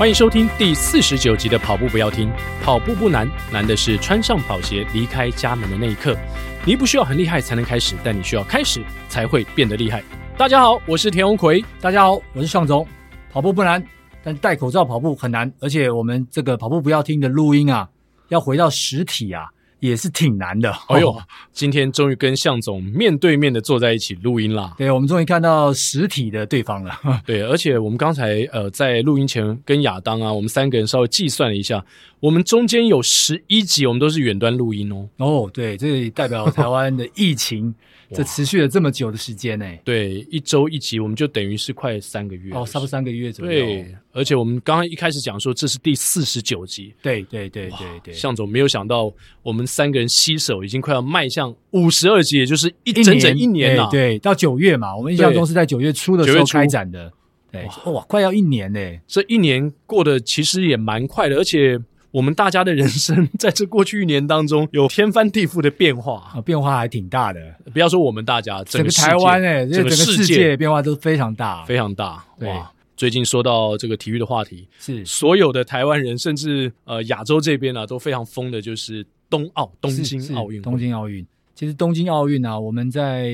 [0.00, 2.26] 欢迎收听第四十九集的《跑步不要听》，
[2.62, 6.16] 跑步不难，难的是穿上跑鞋离开家门的那一刻。
[6.64, 10.02] 你不需要很厉害才能开始，但你需要开始才会变得厉害。
[10.38, 11.62] 大家好，我是田鸿魁。
[11.82, 12.88] 大家好，我是尚总。
[13.30, 13.86] 跑步不难，
[14.24, 15.52] 但戴口罩跑步很难。
[15.60, 17.86] 而且我们这个跑步不要听的录音啊，
[18.28, 19.48] 要回到实体啊。
[19.80, 20.70] 也是挺难的。
[20.88, 21.14] 哎呦，
[21.52, 24.74] 今天终于跟向总面对面的坐在一起录音啦。
[24.78, 26.94] 对，我们终于看到实体的对方了。
[27.26, 31.84] 对，而且我们刚才呃在录音前跟亚当啊，我们三个人稍微计算了一下，
[32.20, 35.08] 我们中间有十一集我们都是远端录音哦。
[35.16, 37.74] 哦，对，这代表台湾的疫情。
[38.12, 39.64] 这持续了这么久的时间呢？
[39.84, 43.52] 对，一周一集，我们就等于是快三个月哦，差不多三个月左右。
[43.52, 48.12] 对，而且我们刚刚一开始讲说这是第四十九集，对对对对对。
[48.12, 53.88] 向总没有想到，我们三个人携手已经快要迈向五十二集，也就是一整整一年了。
[53.92, 57.12] 对，到九月嘛，我们印象中是在九月初的时候开展的。
[57.52, 58.80] 对，哇，快要一年呢！
[59.06, 61.80] 这一年过得其实也蛮快的，而且。
[62.12, 67.40] 我们大家的人生 在这过去一年当中有天翻地覆的变化啊，变化还挺大的。
[67.72, 72.24] 不要说我们大家，整个台湾哎，整个世界变化都非常大，非常大。
[72.38, 80.60] 对哇，最近说到这个体育的话题，是所有的台湾人，甚至呃亚洲这边呢、啊，都非常疯的，就是冬奥东京奥运。
[80.62, 83.32] 东京奥运，其实东京奥运啊，我们在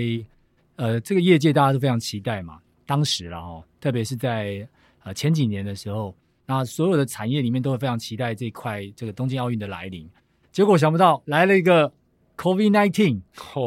[0.77, 2.59] 呃这个业界大家都非常期待嘛。
[2.85, 4.69] 当时了哈，特别是在
[5.03, 6.15] 呃前几年的时候。
[6.47, 10.09] 那所有的产业里面都会非常期待这一块这个东京奥运的来临，
[10.53, 11.93] 结果想不到来了一个
[12.37, 13.21] COVID-19，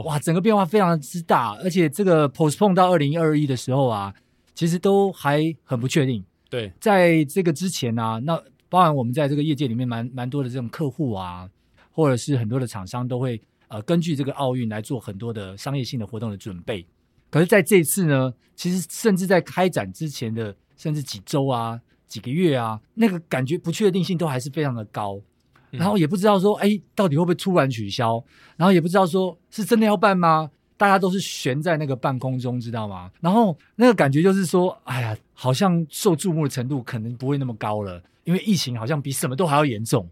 [0.06, 4.14] 哇，整个变化非常之大，而且这个 postpone 到二零二一的时候啊，
[4.56, 6.24] 其实都还很不确定。
[6.50, 11.50] 对，在这个之前呢、啊，那包含我们在这个业界里面蛮蛮多的这种客户啊，
[11.92, 16.86] 或者是很多的厂商都会呃根据这个奥运来做很多的商业性的活动的准备。
[17.30, 21.82] 可是在这一次呢，其实甚至在开展之前的甚至几周啊。
[22.10, 25.22] 几个月啊，那个感觉不确定性都还是非常的高，
[25.70, 28.22] 然后也不知道说，哎，到底会不会突然取消？
[28.58, 30.50] 然后也不知道说是真的要办吗？
[30.76, 33.12] 大家都是悬在那个半空中，知道吗？
[33.22, 40.10] 然后那个感觉就是说，哎呀，好像受注目的程度可能不会那么高了，因为疫情好像比什么都还要严重。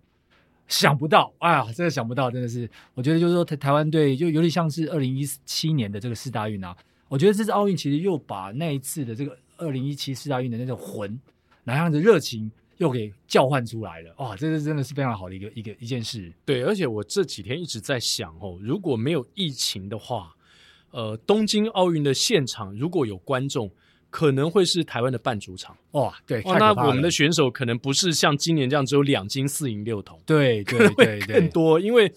[0.68, 6.76] 想不到，哎呀，真的想不到，真的是，我觉得就是说台台湾队就有点像是二零一七年的这个四大运啊，
[7.08, 11.18] 我觉得这次奥运其实又把那一次的这个二零一七四大运的那种魂。
[11.68, 14.14] 哪样的热情又给叫唤出来了？
[14.20, 16.32] 哇，这是真的是非常好的一个一个一件事。
[16.46, 20.34] 对，而且我这几天一直在想哦，如果没有疫情的话，
[20.92, 23.70] 呃，东京奥运的现场如果有观众，
[24.10, 25.76] 可能会是台湾的半主场。
[25.92, 32.10] 哇，对，哦，那我们的选手可能不是像今年这样只有两金四银六铜，对对对对，更多，因为。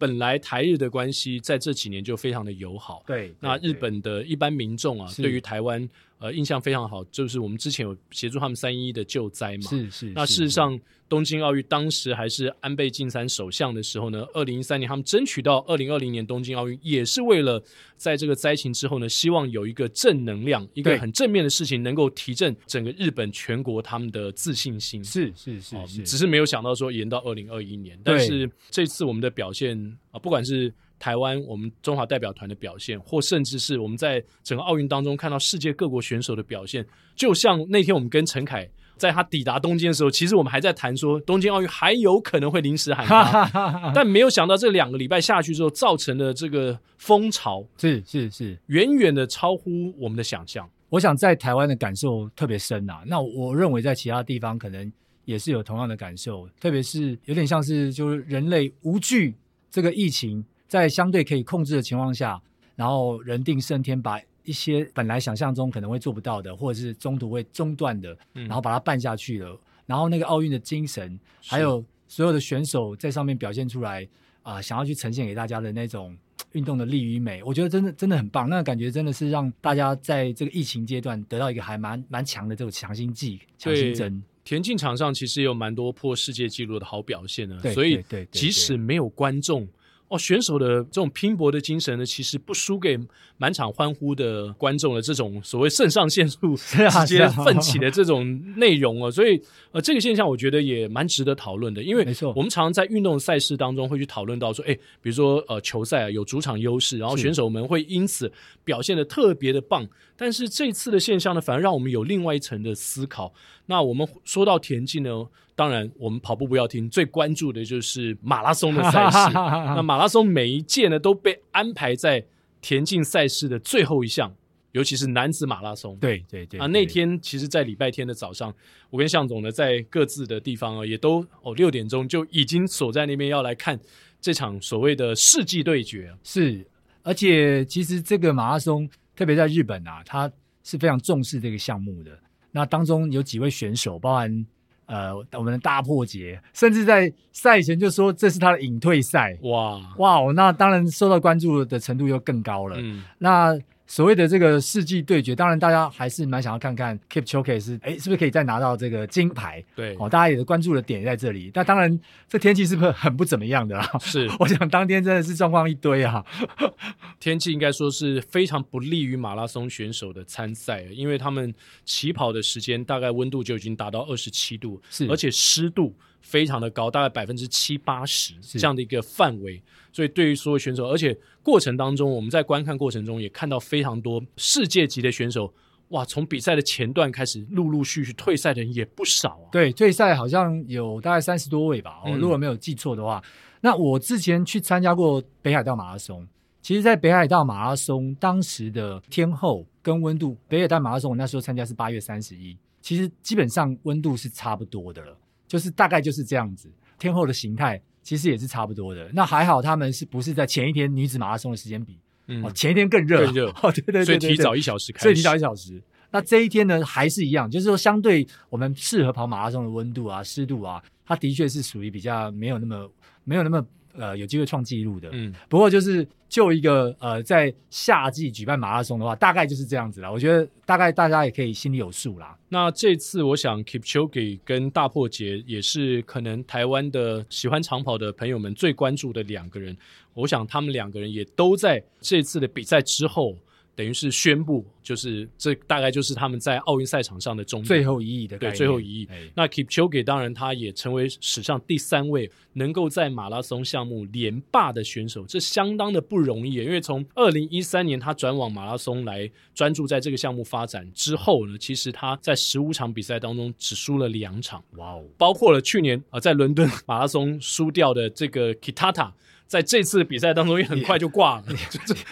[0.00, 3.34] 本来台日的关系在这几年就非常的友好，对。
[3.40, 10.12] 那日本的一般民众啊，对于台湾呃印象非常好，就是我们之前有协助他们三一的救灾嘛，是是。
[10.14, 17.62] 那事实上，东京奥运当时还是安倍晋三首相的时候呢，二零一三年他们争取到二零二零年东京奥运，也是为了
[17.96, 25.02] 在这个灾情之后呢，希望有一个正能量，一个很正面的事情，能够提振整个日本全国他们的自信心。
[25.02, 29.78] 是是是是，只是没有想到说延到二零二一年，但是这次我们的表现。
[30.10, 50.68] 啊，不管是台湾我们中华代表团的表现，或甚至是我们在整个奥运当中看到世界各国选手的表现，就像那天我们跟陈凯在他抵达东京的时候，其实我们还在谈说东京奥运还有可能会临时喊卡，但没有想到这两个礼拜下去之后造成的这个风潮是是是远远的超乎我们的想象。
[50.88, 54.90] 我想在台湾的感受特别深啊，那我认为在其他地方可能
[55.24, 59.34] 也是有同样的感受，特别是有点像是就是人类无惧。
[59.70, 62.40] 这个疫情在相对可以控制的情况下，
[62.76, 69.50] 然后人定胜天，把一些本来想象中可能会做不到的，或者是中途会中断的，然后把它办下去了。
[69.50, 74.06] 嗯、然后那个奥运的精神，还有所有的选手在上面表现出来
[74.42, 76.16] 啊、呃，想要去呈现给大家的那种
[76.52, 78.48] 运动的力与美，我觉得真的真的很棒。
[78.48, 84.22] 那个感觉真的是让大家在这个疫情阶段得到一个还蛮蛮强的这种强心剂、强心针。
[84.44, 89.68] 田径场上其实也有蛮多破世界纪录的好表现呢，所以即使没有观众
[90.08, 92.98] 哦，选手的这种拼搏的精神呢，其实不输给
[93.36, 99.40] 满场欢呼的观众的这种所谓肾上腺素 直接奋起的这种内容哦，所以
[99.72, 108.32] 呃，这个现象我觉得也蛮值得讨论的，因为没错我们常常在运动赛事当中会去讨论到说，哎，比如说呃球赛啊有主场优势，然后选手们会因此
[108.64, 109.86] 表现的特别的棒，
[110.20, 113.32] 但是这次的现象呢，反而让我们有另外一层的思考。
[113.66, 115.10] 那我们说到田径呢，
[115.54, 119.32] 当然我们跑步不要停，最关注的就是马拉松的赛事。
[119.76, 122.24] 那马拉松每一届呢都被安排在
[122.60, 124.34] 田径赛事的最后一项，
[124.72, 125.96] 尤其是男子马拉松。
[125.98, 126.58] 对对对。
[126.58, 128.52] 啊，那天其实，在礼拜天的早上，
[128.90, 133.78] 我跟向总呢，在各自的地方啊，也都哦六点钟就已经守在那边要来看
[134.20, 136.12] 这场所谓的世纪对决。
[136.24, 136.66] 是，
[137.04, 138.88] 而且其实这个马拉松，
[139.18, 140.30] 特别在日本啊，他
[140.62, 142.16] 是非常重视这个项目的。
[142.52, 144.46] 那当中有几位选手，包含。
[144.86, 152.76] 呃，我们的大破节，甚至在赛前就说这是他的隐退赛，哇哇，那当然受到关注的程度又更高了。
[152.78, 153.58] 嗯，那。
[153.88, 159.64] 所谓的这个世纪对决，当然大家还是蛮想要看看 Keep Choke 是哎，是不是可以再拿到这个金牌？
[159.74, 161.50] 对，哦，大家也是关注的点在这里。
[161.54, 161.98] 那当然，
[162.28, 163.90] 这天气是不是很不怎么样的啦？
[163.98, 166.22] 是， 我想当天真的是状况一堆啊。
[167.18, 171.52] 天气应该说是非常不利于马拉松选手的参赛，因为他们
[171.86, 179.62] 起跑的时间大概温度就已经达到二十七度，是，而且湿度非常的高，大概百分之七八十这样的一个范围。
[179.92, 185.52] 所以对于所有选手，而且过程当中，我们在观看过程中也看到非常多世界级的选手，
[185.88, 186.04] 哇！
[186.04, 189.48] 从比赛的前段开始，陆陆续续退赛的人也不少啊。
[189.50, 193.22] 对，退赛好像有大概三十多位吧，我、嗯、如果没有记错的话。
[193.60, 196.24] 那我之前去参加过北海道马拉松，
[196.62, 205.16] 其实，在北海道马拉松当时的天候跟温度，北海道马拉松我那时候参加是八月三十一，其实基本上温度是差不多的了，
[205.48, 207.80] 就是大概就是这样子，天后的形态。
[208.00, 211.98] 其实也是差不多的，那还好他们是不是在前一天女子马拉松的时间比？
[212.28, 215.82] 嗯，哦，前一天更热，更热， 哦，对对对，所以提早一小时开始，所以提早一小时。
[216.10, 222.90] 那这一天呢，还是一样，就是说相对我们适合跑马拉松的温度啊、湿度啊，它的确是属于比较没有那么
[223.24, 223.62] 没有那么。
[223.96, 230.10] 呃，有机会创纪录的，嗯，不过就是就一个呃，在夏季举办马拉松的话，大概就是这样子啦。
[230.10, 232.36] 我觉得大概大家也可以心里有数啦。
[232.48, 239.76] 那这次我想 Keep Chogi 跟大破节也是可能台湾的喜欢长跑的朋友们最关注的两个人。
[240.14, 243.36] 我想他们两个人也都在这次的比赛之后。
[243.78, 249.08] 等于是宣布，就是这大概就是他们在奥运赛场上的终最后一役的对最后一役。
[249.36, 256.54] 那 Kipchoge 当然他也成为史上第三位能够在马拉松项目连霸的选手，这相当的不容易。
[256.54, 264.60] 因为从二零一三年他转往马拉松来专注在这个项目发展之后呢，其实他在十五场比赛当中只输了两场。
[264.72, 269.12] 哇哦，包括了去年啊在伦敦马拉松输掉的这个 Kitata。
[269.48, 271.44] 在这次比赛当中也很快就挂了，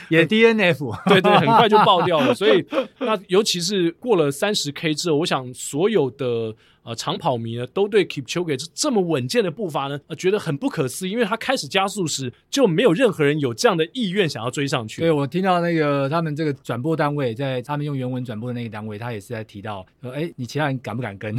[0.08, 2.34] 也 DNF，对对，很快就爆掉了。
[2.34, 2.64] 所以
[2.98, 6.52] 那尤其是过了三十 K 之后，我想所有的。
[6.86, 15.00] 呃，长跑迷呢都对 Keep c h o g e 这么稳健的步伐呢，呃，觉得很不可思议，因为他开始加速时就没有任何人有这样的意愿想要追上去。
[15.00, 21.36] 对，我听到那个他们这个转播单位在他们用原文转播的那个单位，他也是在提到说，哎，你其他人敢不敢跟？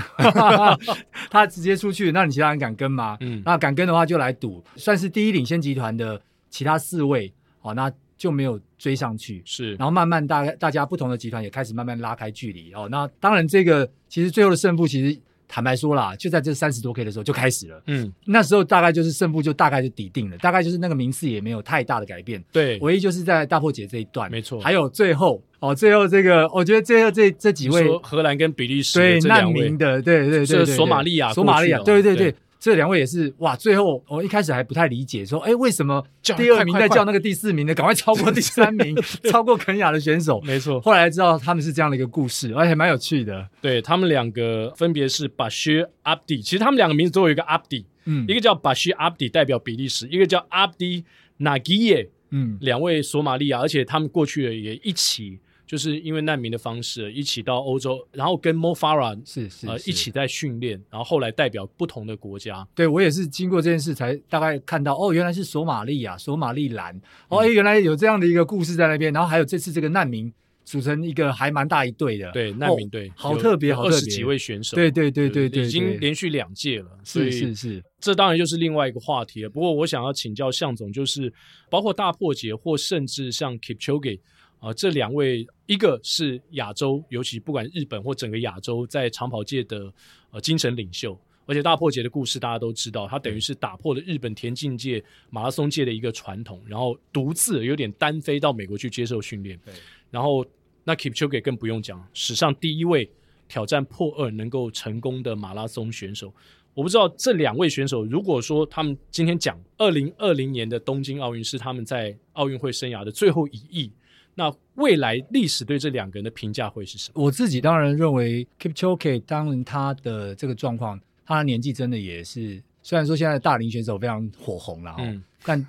[1.32, 3.16] 他直接出去，那你其他人敢跟吗？
[3.22, 9.42] 嗯，那敢跟的话就来赌，算是第一领先集团的其他四位，哦，那就没有追上去。
[9.46, 12.74] 是，然后慢慢大大家不同的集团也开始慢慢拉开距离。
[12.74, 15.18] 哦，那当然这个其实最后的胜负其实。
[15.48, 17.82] 坦白说啦，就在这三十多 K 的时候就开始了。
[17.88, 22.44] 嗯，那时候大概就是胜负就大概就抵定了，大概就是那个名次也没有太大的改变。
[22.52, 24.60] 对，唯一就是在大破解这一段，没错。
[24.60, 32.34] 还有最后哦，最后这个，我觉得最后这这几位荷兰跟比利时对难民的，对对对，对，对，索马利亚，索马利亚，对对对。
[32.60, 33.56] 这两位也是哇！
[33.56, 37.76] 最后我一开始还不太理解，说哎，为什么第二名在叫那个第四名的？
[37.76, 38.96] 赶快超过第三名，
[39.30, 40.42] 超过肯亚的选手。
[40.46, 43.48] 没错，后来知道他们是这样的一个故事，而且蛮有趣的。
[43.62, 51.04] 对，他们两个分别是 Bashir Abdi，其实他们两个名字都有一个 Abdi，嗯，一个叫 Bashir Abdi 代表比利时，一个叫 Abdi
[51.40, 55.40] Nagiye，嗯，两位索马利亚，而且他们过去也一起。
[55.68, 62.66] 就是因为难民的方式一起到欧洲，然后跟 Mo Farah 是是，是呃一起在训练，然后后来代表不同的国家。
[62.74, 66.96] 对，我也是经过这件事才大概看到哦，原来是索马利亚、索马利兰
[67.28, 69.12] 哦，哎、嗯，原来有这样的一个故事在那边。
[69.12, 70.32] 然后还有这次这个难民
[70.64, 79.50] 组成一个还蛮大一队的，对难民队、哦、好特别，好特别，二十几位选手，对对对对对，已经连续两届了，是是是，这当然就是另外一个话题了。
[79.50, 81.34] 不过我想要请教向总，就是
[81.70, 84.22] 包括大破节或甚至像 Kipchoge。
[84.60, 89.94] 啊、呃，这两位，一个是亚洲，尤其不管日本或整个亚洲，在长跑界的
[90.32, 99.60] 呃精神领袖，而且大破节的故事大家都知道，他等于是打破了日本田径界、马拉松界的一个传统，然后独自有点单飞到美国去接受训练。
[99.64, 99.74] 对，
[100.10, 100.44] 然后
[100.84, 103.08] 那 Kipchoge 更不用讲，史上第一位
[103.48, 106.34] 挑战破二能够成功的马拉松选手。
[106.74, 113.92] 我不知道这两位选手，如果说他们今天讲二零二零年的东京奥运是他们在奥运会生涯的最后一役。
[114.38, 117.24] 那未来历史对这两个人的评价会是什么？
[117.24, 125.68] 我自己当然认为 Kipchoge 当然他的这个状况，他的年纪真的也是，虽然说现在的大龄选手非常火红了，嗯，但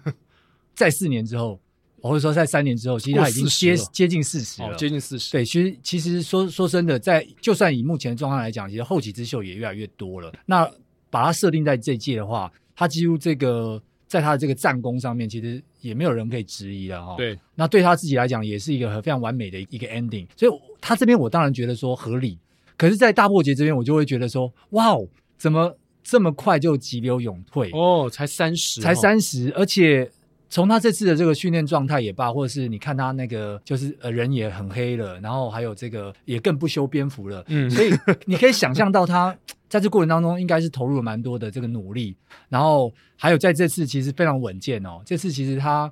[0.75, 1.59] 在四年之后，
[2.03, 5.33] 或者说在三年之后，其实他已经接接近四十了，接近四十。
[5.33, 10.31] 对，其实其实说说真的，在就算以目前的状况来讲，其实后起之秀也越来越多了。
[10.45, 10.71] 那
[11.09, 17.15] 把它设定在这一届的话，他几乎这个在他的这个战功上面，其实也没有人可以质疑了哈。
[17.17, 20.27] 对，那对他自己来讲，也是一个非常完美的一个 ending。
[20.37, 22.37] 所以他这边我当然觉得说合理，
[22.77, 27.71] 可是，在大破节这边，我就会觉得说，哇哦，怎么这么快就急流勇退？
[27.73, 30.11] 哦，才三十，才三十，而且。
[30.51, 37.93] 从他这次的这个训练状态也罢，或者是你看他那个就是呃人也很黑了，然后还有这个也更不修边幅了，嗯，所以
[38.25, 39.37] 你可以想象到他
[39.69, 42.17] 在这过程当中应该是投入了蛮多的这个努力，
[42.49, 45.01] 然后还有在这次其实非常稳健哦。
[45.05, 45.91] 这次其实他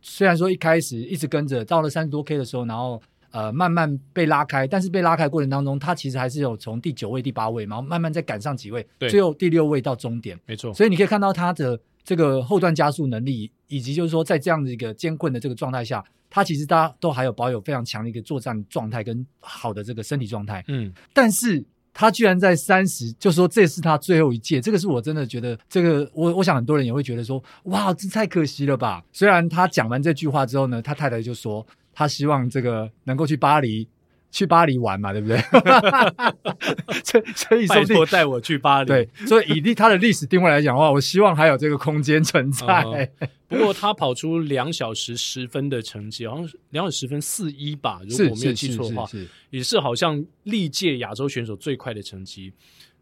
[0.00, 10.72] 虽然说一开始一直跟着到了三十多 K 的时候，然后呃慢慢被拉开，但是被拉开过程当中，他其实还是有从第九位、第八位，然后慢慢再赶上几位，最后第六位到终点，没错。
[10.72, 11.78] 所以你可以看到他的。
[12.04, 20.64] 这个后段加速能力，以及就是说，在这样的一个艰困的这个状态下，他其实大家都还有保有非常强的一个作战状态跟好的这个身体状态。
[20.68, 21.62] 嗯，但是
[22.00, 29.02] 他居然在三十，就说这是他最后一届，这个是我真的觉得，这个我我想很多人也会觉得说，哇，这太可惜了吧。
[29.12, 33.88] 虽然他讲完这句话之后呢，他太太就说，他希望这个能够去巴黎。
[34.30, 35.38] 去巴黎玩嘛，对不对？
[37.04, 38.88] 所以，所以拜托带我去巴黎。
[38.88, 42.66] 对，所以以他的历史定位来讲的话，我希望还有这个空间存在。
[42.66, 43.08] Uh.
[43.48, 52.52] 不过他跑出两小时十分的成绩，好像是两小时十分四一吧，如果我没有记错的话，是是是是是也是好像历届亚洲选手最快的成绩。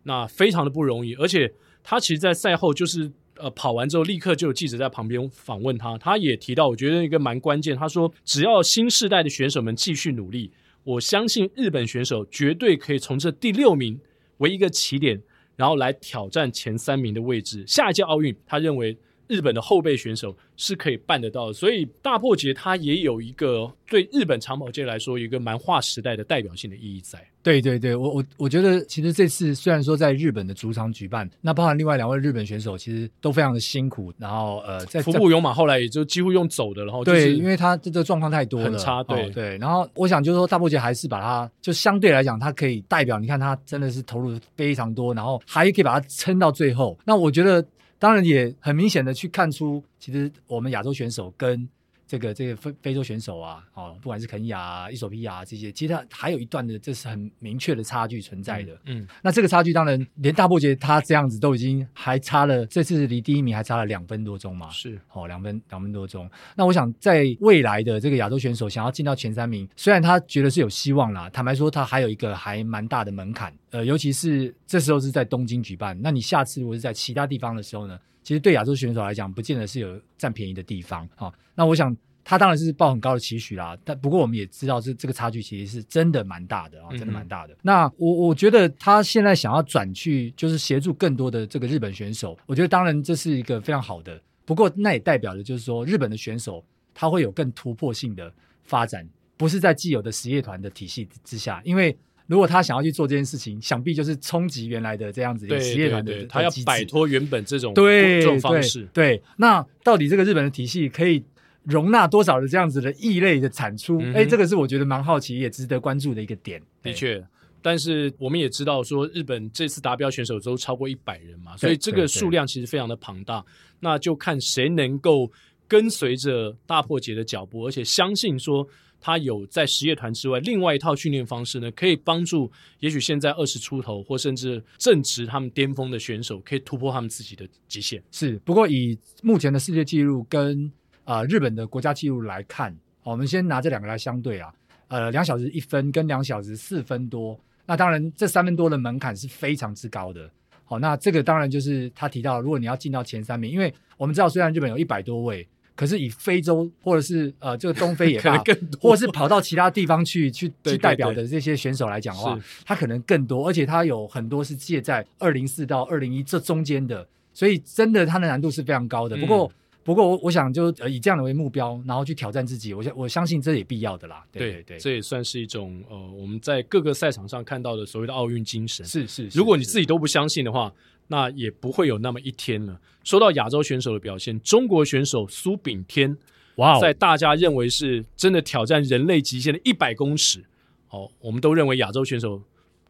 [0.04, 1.52] 那非常的不容易，而且
[1.82, 10.52] 他其实，在赛后就是呃跑完之后，立刻就有记者在旁边访问他，他也提到，我觉得一个蛮关键，他说只要新世代的选手们继续努力。
[10.86, 14.00] 我相信日本选手绝对可以从这第六名
[14.38, 15.20] 为一个起点，
[15.56, 17.64] 然后来挑战前三名的位置。
[17.66, 18.96] 下一届奥运，他认为。
[19.28, 27.18] 日本的后备选手是可以办得到的，所以大破节它也有一个对日本长跑界来说，有一个蛮划时代的代表性的意义在。
[27.42, 34.12] 对对对，我我我觉得其实这次虽然说在日本的主场举办，那包含另外两位日本选手，其实都非常的辛苦。
[34.18, 39.00] 然后呃，在服部勇马后来也就几乎用走的，然后对，因为他这个状况太多了，很差。
[39.04, 46.98] 对、哦、对，然后我想就是说大破节还是把它就相对来讲，它可以代表，你看他真的是投入非常多，然后还可以把它撑到最后。
[47.04, 47.64] 那我觉得。
[47.98, 51.68] 当然也很明显的去看出，其实我们亚洲选手跟
[52.06, 58.72] 这个这个非非洲选手啊，哦，不管是肯亚啊、伊索比亚这些，其实它还有一段的，这是很明确的差距存在的。
[58.84, 64.70] 嗯，嗯，那这个差距当然连大波杰他这样子都已经还差了，这次离第一名还差了两分多钟嘛。
[64.70, 66.30] 是，哦，两分两分多钟。
[66.54, 73.52] 那我想在未来的这个亚洲选手想要进到前三名，虽然他觉得是有希望啦，坦白说他还有一个还蛮大的门槛。
[73.70, 77.98] 呃，尤其是这时候是在东京举办，那你下次如果是在其他地方的时候呢？
[78.26, 81.32] 其实对亚洲选手来讲，不见得是有占便宜的地方啊。
[81.54, 83.78] 那我想他当然是抱很高的期许啦。
[83.84, 87.54] 但不过我们也知道，这这个差距其实是真的蛮大的啊，真的蛮大的。
[87.54, 92.36] 嗯、那我我觉得他现在想要转去，就是协助更多的这个日本选手。
[92.46, 94.20] 我觉得当然这是一个非常好的。
[94.44, 101.96] 不过那也代表的就是说，日本的选手他会有更突破性的发展，不是在既有的实业团的体系之下，因为。
[102.26, 108.80] 如果他想要去做这件事情，想必就是冲击原来的这样子一个实业团的，他要摆脱原本这种对这种方式。
[108.92, 111.22] 对，对，那到底这个日本的体系可以
[111.62, 114.00] 容纳多少的这样子的异类的产出？
[114.00, 116.60] 哎、嗯，这个是我觉得蛮好奇也值得关注的一个点。
[116.82, 117.24] 的确，
[117.62, 123.44] 但是我们也知道说，日本这次达标选手都超过一百人嘛，所以这个数量其实非常的庞大。
[123.78, 125.30] 那就看谁能够
[125.68, 128.68] 跟随着大破节的脚步，而且相信说。
[129.06, 138.02] 他有在实业团之外另外一套训练方式呢，可以帮助也许现在二十出头或甚至正值他们巅峰的选手，可以突破他们自己的极限。
[138.10, 140.68] 是，不过以目前的世界纪录跟
[141.04, 144.52] 啊、呃、日本的国家纪录来看，我们先拿这两个来相对啊，
[144.88, 150.28] 呃，两小时一分跟两小时四分多，那当然这三分多的门槛是非常之高的。
[150.64, 155.46] 好，那这个当然就是他提到，如果你要进到前三名，因为我们知道虽然日本有一百多位。
[155.76, 169.16] 可是以非洲或者是呃这个东非也 可能更多，或者是跑到其他地方去去去代表的这些选手来讲的话，他可能更多，而且他有很多是介在二零四到二零一这中间的，所以真的他的难度是非常高的。
[169.18, 169.50] 不过、嗯、
[169.84, 174.24] 不过我我想就呃以这样的为目标，然后去挑战自己，我相我相信这也必要的啦。
[174.32, 178.84] 对对，对，对，这也算是一种呃我们在各个赛场上看到的所谓的奥运精神。
[178.86, 180.72] 是是，是，如果你自己都不相信的话。
[181.08, 182.78] 那也不会有那么一天了。
[183.04, 186.16] 说到亚洲选手的表现，中国选手苏炳添，
[186.56, 190.44] 哇，在大家认为是真的挑战人类极限的一百公尺，
[190.90, 192.42] 哦，我们都认为亚洲选手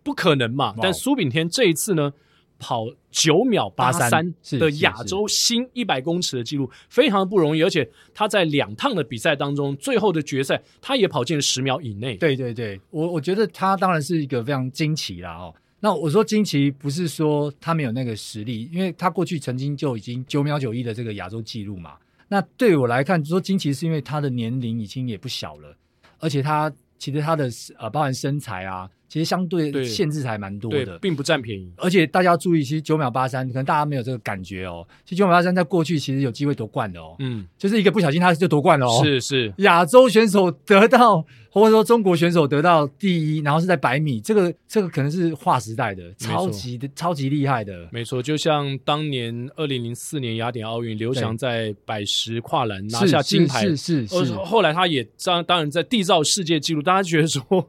[0.03, 0.75] 不可能嘛。
[0.81, 2.13] 但苏炳添这一次呢，
[2.59, 7.63] 跑九秒八三的亚洲新一百公尺的记录，非常的不容易。
[7.63, 12.17] 而且他在两趟的比赛当中，最后的决赛他也跑进了十秒以内。
[12.17, 15.55] 对对对，我我觉得他当然是一个非常惊奇啦哦。
[15.81, 21.97] 那我说金奇不是说他没有那个实力，因为他过去曾经就已经九秒九一的这个亚洲纪录嘛。
[22.29, 25.77] 那对我来看，说金奇是因为他的年龄已经也不小了，
[26.19, 28.91] 而且他其实他的呃，包含身材啊。
[29.09, 31.71] 其实相对限制还蛮多的，并不占便宜。
[31.77, 34.87] 而且大家要注意，其实九秒八三，可能大家没有这个感觉哦。
[35.05, 37.15] 其实九秒八三在过去其实有机会夺冠的哦。
[37.21, 39.01] 嗯，就是一个不小心他就夺冠了哦。
[39.05, 47.89] 是是，亚洲选手得到，或者说中国选手得到第一，然后是在百米，这个这个可能是划时代的，超级的超级厉害的。
[47.93, 54.33] 没错，就像当年二零零四年雅典奥运，刘翔在百十跨栏拿下金牌，是是是，是。
[54.35, 57.69] 后来他也当当然在缔造世界纪录，大家觉得说。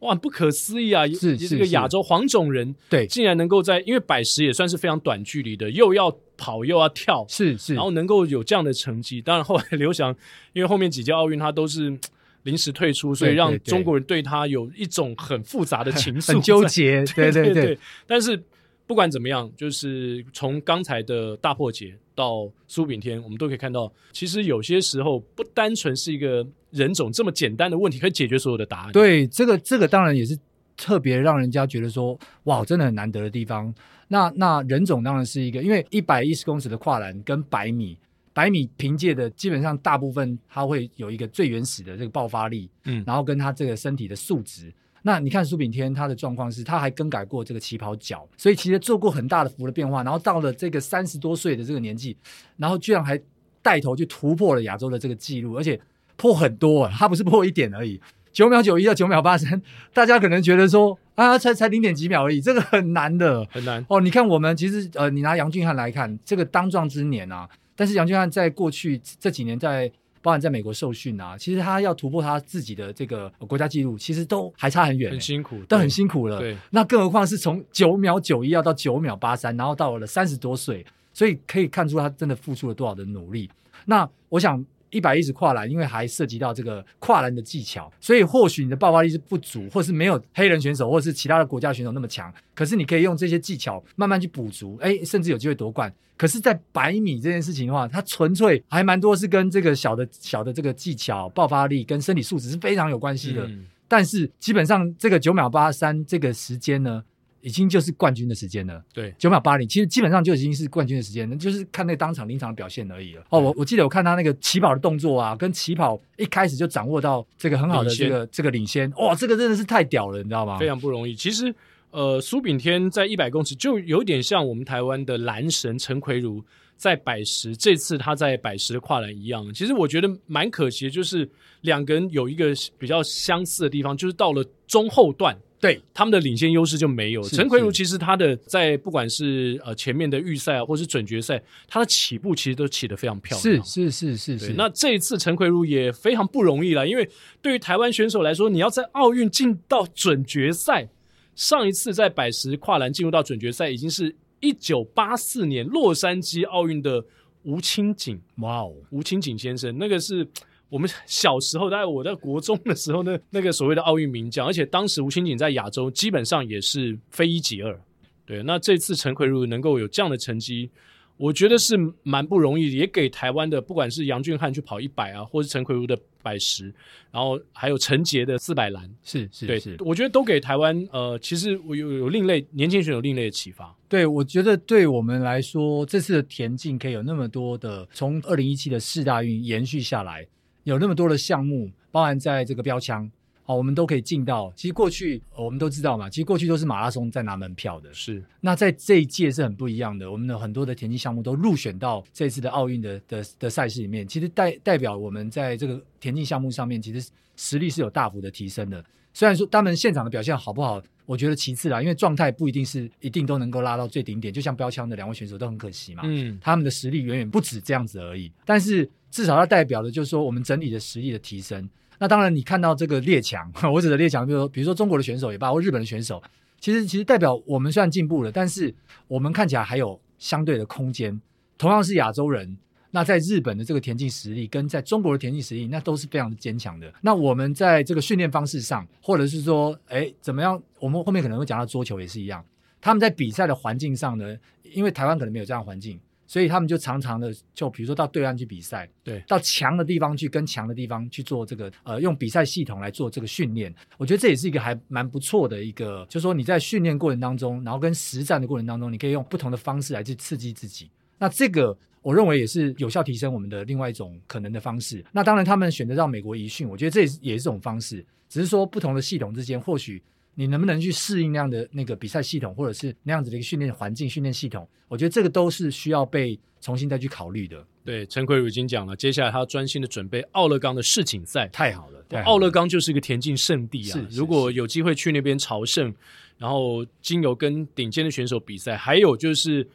[0.00, 1.06] 哇，不可思议啊！
[1.08, 9.20] 是这个亚洲黄种人，对，竟然能够在因为百十也算是非常短距离的，又要跑又要跳，是是，然后能够有这样的成绩。
[9.20, 10.14] 当然后来刘翔，
[10.52, 11.96] 因为后面几届奥运他都是
[12.44, 17.04] 临时退出，所以让中国人对他有一种很复杂的情 绪，很纠结。
[17.16, 18.42] 对对对，对，对，但是。
[18.88, 28.92] 不管怎么样，就是从刚才的大破解到苏炳添，我们都可以看到，其实有些时候不单纯是一个人种这么简单的问题可以解决所有的答案。
[28.92, 30.38] 对，这个这个当然也是
[30.76, 33.74] 特别让人家觉得说，哇，真的很难得的地方。
[34.08, 37.98] 那那人种当然是一个，因为一百一十公尺的跨栏跟百米，
[38.32, 44.72] 百米凭借的基本上大部分它会有一个最原始的这个爆发力，嗯，然后跟他这个身体的素质。
[45.02, 52.16] 那你看苏炳添，他的状况是，他还更改过这个起跑脚，所以其实做过很大的幅的变化，然后到了这个三十多岁的这个年纪，
[52.56, 53.18] 然后居然还
[53.62, 55.80] 带头去突破了亚洲的这个记录，而且
[56.18, 57.98] 破很多啊，他不是破一点而已，
[58.30, 59.62] 九秒九一到九秒八三，
[59.94, 64.02] 大家可能觉得说啊，才才零点几秒而已，这个很难的，很难哦。
[64.02, 69.90] 你看我们其实呃，你拿杨俊翰来看，这个当壮之年啊，但是杨俊翰在过去这几年在。
[70.20, 76.40] 包含在美国受训啊，其实他要突破他自己的这个国家纪录，其实都还差很远，很辛苦，都很辛苦了。
[76.40, 83.48] 对，那更何况是从九秒九一要到九秒八三，然后到了三十多岁，所以可以看出他真的付出了多少的努力。
[83.86, 84.62] 那我想。
[84.90, 92.32] 一百一十跨栏，因为还涉及到这个跨栏的技巧，所以或许你的爆发力是不足，或是没有黑人选手或是其他的国家选手那么强。
[92.54, 95.92] 可是你可以用这些技巧慢慢去补足，哎，甚至有机会夺冠。
[96.16, 103.46] 可是，在百米这件事情的话，它纯粹还蛮多是跟这个小的小的这个技巧、爆发力跟身体素质是非常有关系的。
[103.46, 107.04] 嗯、但是基本上这个九秒八三这个时间呢，
[107.40, 113.22] 已经就是冠军的时间了，对，九秒八零，其实基本上就已经是冠军的时间，那就是看那当场临场的表现而已了。
[113.30, 120.58] 哦，我我记得我看他那个起跑的动作啊，跟起跑一开始就掌握到这个很好的这个这个领先，哇，这个真的是太屌了，你知道吗？
[120.58, 121.14] 非常不容易。
[121.14, 121.54] 其实，
[121.92, 126.44] 呃，苏炳添在一百公尺就有点像我们台湾的男神陈奎如
[126.76, 129.52] 在百十，这次他在百十的跨栏一样。
[129.54, 131.28] 其实我觉得蛮可惜的，就是
[131.60, 135.38] 两个人有一个比较相似的地方，就是到了中后段。
[135.60, 137.22] 对他们的领先优势就没有。
[137.22, 143.64] 陈奎如其实他的在不管是呃前面的预赛啊，或是准决赛，他的起步其实都起得非常漂亮。
[143.64, 144.54] 是是是是是。
[144.56, 147.08] 那这一次陈奎如也非常不容易了，因为
[147.42, 150.88] 对于台湾选手来说，你要在奥运进到准决赛，
[151.34, 157.04] 上一次在百十跨栏进入到准决赛，已经是一九八四年洛杉矶奥运的
[157.42, 158.20] 吴清景。
[158.36, 160.24] 哇哦，吴清景先生，那个是。
[160.68, 167.80] 我们小时候，大概我在国中的时候，那 那个所谓的奥运名将，而且当时吴清锦在亚洲基本上也是非一即二。
[168.26, 170.68] 对，那这次陈奎如能够有这样的成绩，
[171.16, 176.64] 我觉得是蛮不容易，也给台湾的不管是杨俊翰去跑一百啊，或是陈奎如的百十，
[177.10, 183.74] 然后还有陈杰的四百栏，是是对是，我觉得都给台湾呃，其实我有有另类年轻选手另类的启发。
[183.88, 190.26] 对，我觉得对我们来说，这次的田径可以有那么多的，从二零一七的四大运延续下来。
[190.68, 193.10] 有那么多的项目，包含在这个标枪，
[193.42, 194.52] 好，我们都可以进到。
[194.54, 197.92] 其实过去我们都知道嘛，其实过去都是马拉松在拿门票的。
[197.94, 200.12] 是，那在这一届是很不一样的。
[200.12, 208.84] 我们的很多的田径项目都入选到这次的奥运的的的赛事里面，其实代代表我们在这个田径项目上面，其实实力是有大幅的提升的。
[209.14, 214.30] 虽然说他们现场的表现好不好，我觉得其次啦，因为状态不一定是一定都能够拉到最顶点。
[214.30, 218.30] 就像标枪的两位选手都很可惜嘛，嗯，他们的实力远远不止这样子而已。
[218.44, 221.66] 但是至少它代表的就是说，我们整体的实力的提升。
[221.98, 226.22] 那当然，你看到这个列强， 我指的列强，就是说，比如说中国的选手也罢，或日本的选手，
[226.60, 228.74] 其实其实代表我们虽然进步了，但是
[229.06, 231.18] 我们看起来还有相对的空间。
[231.56, 232.58] 同样是亚洲人，
[232.90, 236.92] 那在日本的这个田径实力，跟在中国的田径实力，那都是非常的坚强的。
[237.02, 240.60] 那我们在这个训练方式上，或者是说，哎，怎么样？
[240.78, 242.44] 我们后面可能会讲到桌球也是一样。
[242.80, 245.98] 他们在比赛的环境上呢，因为台湾可能没有这样的环境。
[246.30, 253.74] 所以他们就常常的，就比如说到对岸去比赛，对，到强的地方去跟强的地方去做这个，呃，用比赛系统来做这个训练。
[253.96, 260.90] 我觉得这也是一个还蛮不错的一个，就是说你在训练过程当中，然后跟实战的过程当中，你可以用不同的方式来去刺激自己。
[261.16, 261.74] 那这个
[262.08, 265.04] 我认为也是有效提升我们的另外一种可能的方式。
[265.12, 270.02] 那当然他们选择到美国移训，我觉得这也是也是这种方式，只是说不同的系统之间或许。
[270.34, 274.66] 你能不能去适应那样的那个比赛系统，或者是那样子的一个训练环境、训练系统？
[274.86, 277.66] 我觉得这个都是需要被重新再去考虑的。
[277.84, 281.48] 对，陈奎如已经讲了，接下来他要专心的准备奥勒冈的世锦赛。
[281.48, 284.06] 太好了，对，奥勒冈就是一个田径圣地啊！
[284.10, 285.92] 如果有机会去那边朝圣，
[286.36, 289.66] 然后经由跟顶尖的选手比赛，还有就是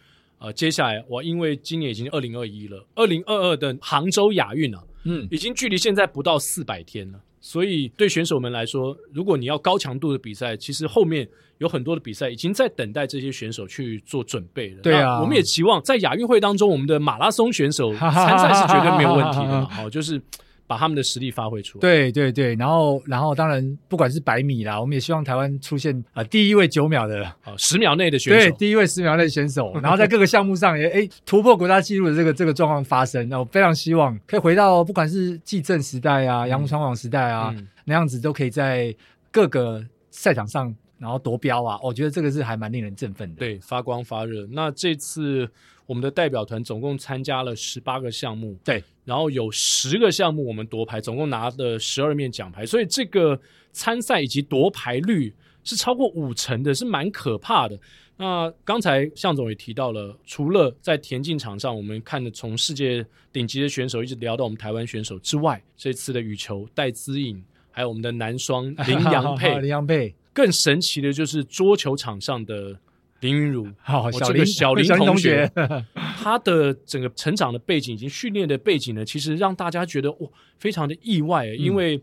[0.44, 7.20] 呃，接下来我因为今年已经二零二一了，二零二二的杭州亚运啊，嗯，已经距离现在不到四百天了。
[7.40, 11.26] 所以，对选手们来说，如果你要高强度的比赛，其实后面
[11.60, 14.82] 有很多的比赛已经在等待这些选手去做准备了。
[14.82, 19.66] 对啊，我们也期望在亚运会当中，我们的马拉松选手参赛是绝对没有问题的。
[19.68, 20.22] 好，就是。
[20.66, 21.82] 把他们的实力发挥出来。
[21.82, 38.96] 对对对，然后然后当然不管是百米啦，我们也希望台湾出现呃第一位九秒的哦十秒内的选手，对第一位十秒内的选手， 然后在各个项目上也哎突破国家纪录的这个这个状况发生，那我非常希望可以回到不管是纪政时代啊、杨传网时代啊、嗯、那样子，都可以在
[39.32, 40.74] 各个赛场上
[41.04, 43.40] 然后夺标啊，我觉得这个是还蛮令人振奋的。
[43.40, 44.48] 对，发光发热。
[44.50, 45.50] 那这次。
[45.86, 53.38] 我们的代表团总共参加了十八个项目，对，然后有十个项目我们夺牌，总共拿了十二面奖牌，所以这个
[53.74, 57.78] 参赛以及夺牌率是超过五成的，是蛮可怕的。
[58.16, 72.80] 那刚才向总也提到了，除了在田径场上，我们看的从世界顶级的选手一直聊到我们台湾选手之外，这次的羽球戴资颖，还有我们的男双 林洋配，林洋配，更神奇的就是桌球场上的。
[73.22, 75.50] 林云儒，好，小林，小林同学，
[76.22, 81.46] 他的整个成长的背景以及训练的背景呢，其实让大家觉得哇，非常的意外。
[81.48, 81.98] 因为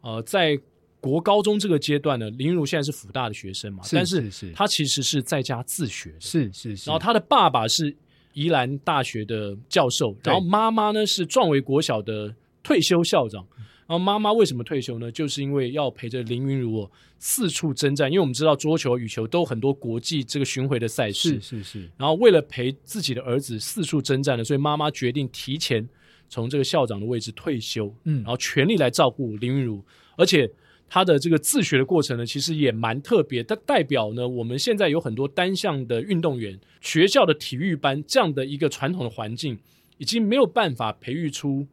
[0.00, 0.58] 呃，在
[0.98, 6.90] 国高中这个阶段呢，林云儒现在是辅大的学生嘛，但是他其实是在家自学，是是是。
[6.90, 7.96] 然后他的爸爸是
[8.32, 13.46] 宜兰大学的教授，然后妈妈呢是壮围国小的退休校长。
[13.86, 15.12] 然后妈妈为什么退休呢？
[15.12, 21.90] 就是因为要陪着林云如四处征战，因为我们知道桌球、羽球都很多国际这个巡回的赛事，是是是。
[21.98, 25.86] 然后为了陪自己的儿子四处征战呢，所以妈妈决定提前
[26.30, 29.84] 从这个校长的位置退休，嗯，然后全力来照顾林云如。
[30.16, 30.50] 而且
[30.88, 33.44] 他的这个自学的过程呢，其实也蛮特别。
[33.44, 39.58] 它代表呢，我们现在有很多单项的运动员，学校的体育班这样的一个传统的环境，
[39.98, 41.66] 已经没有办法培育出。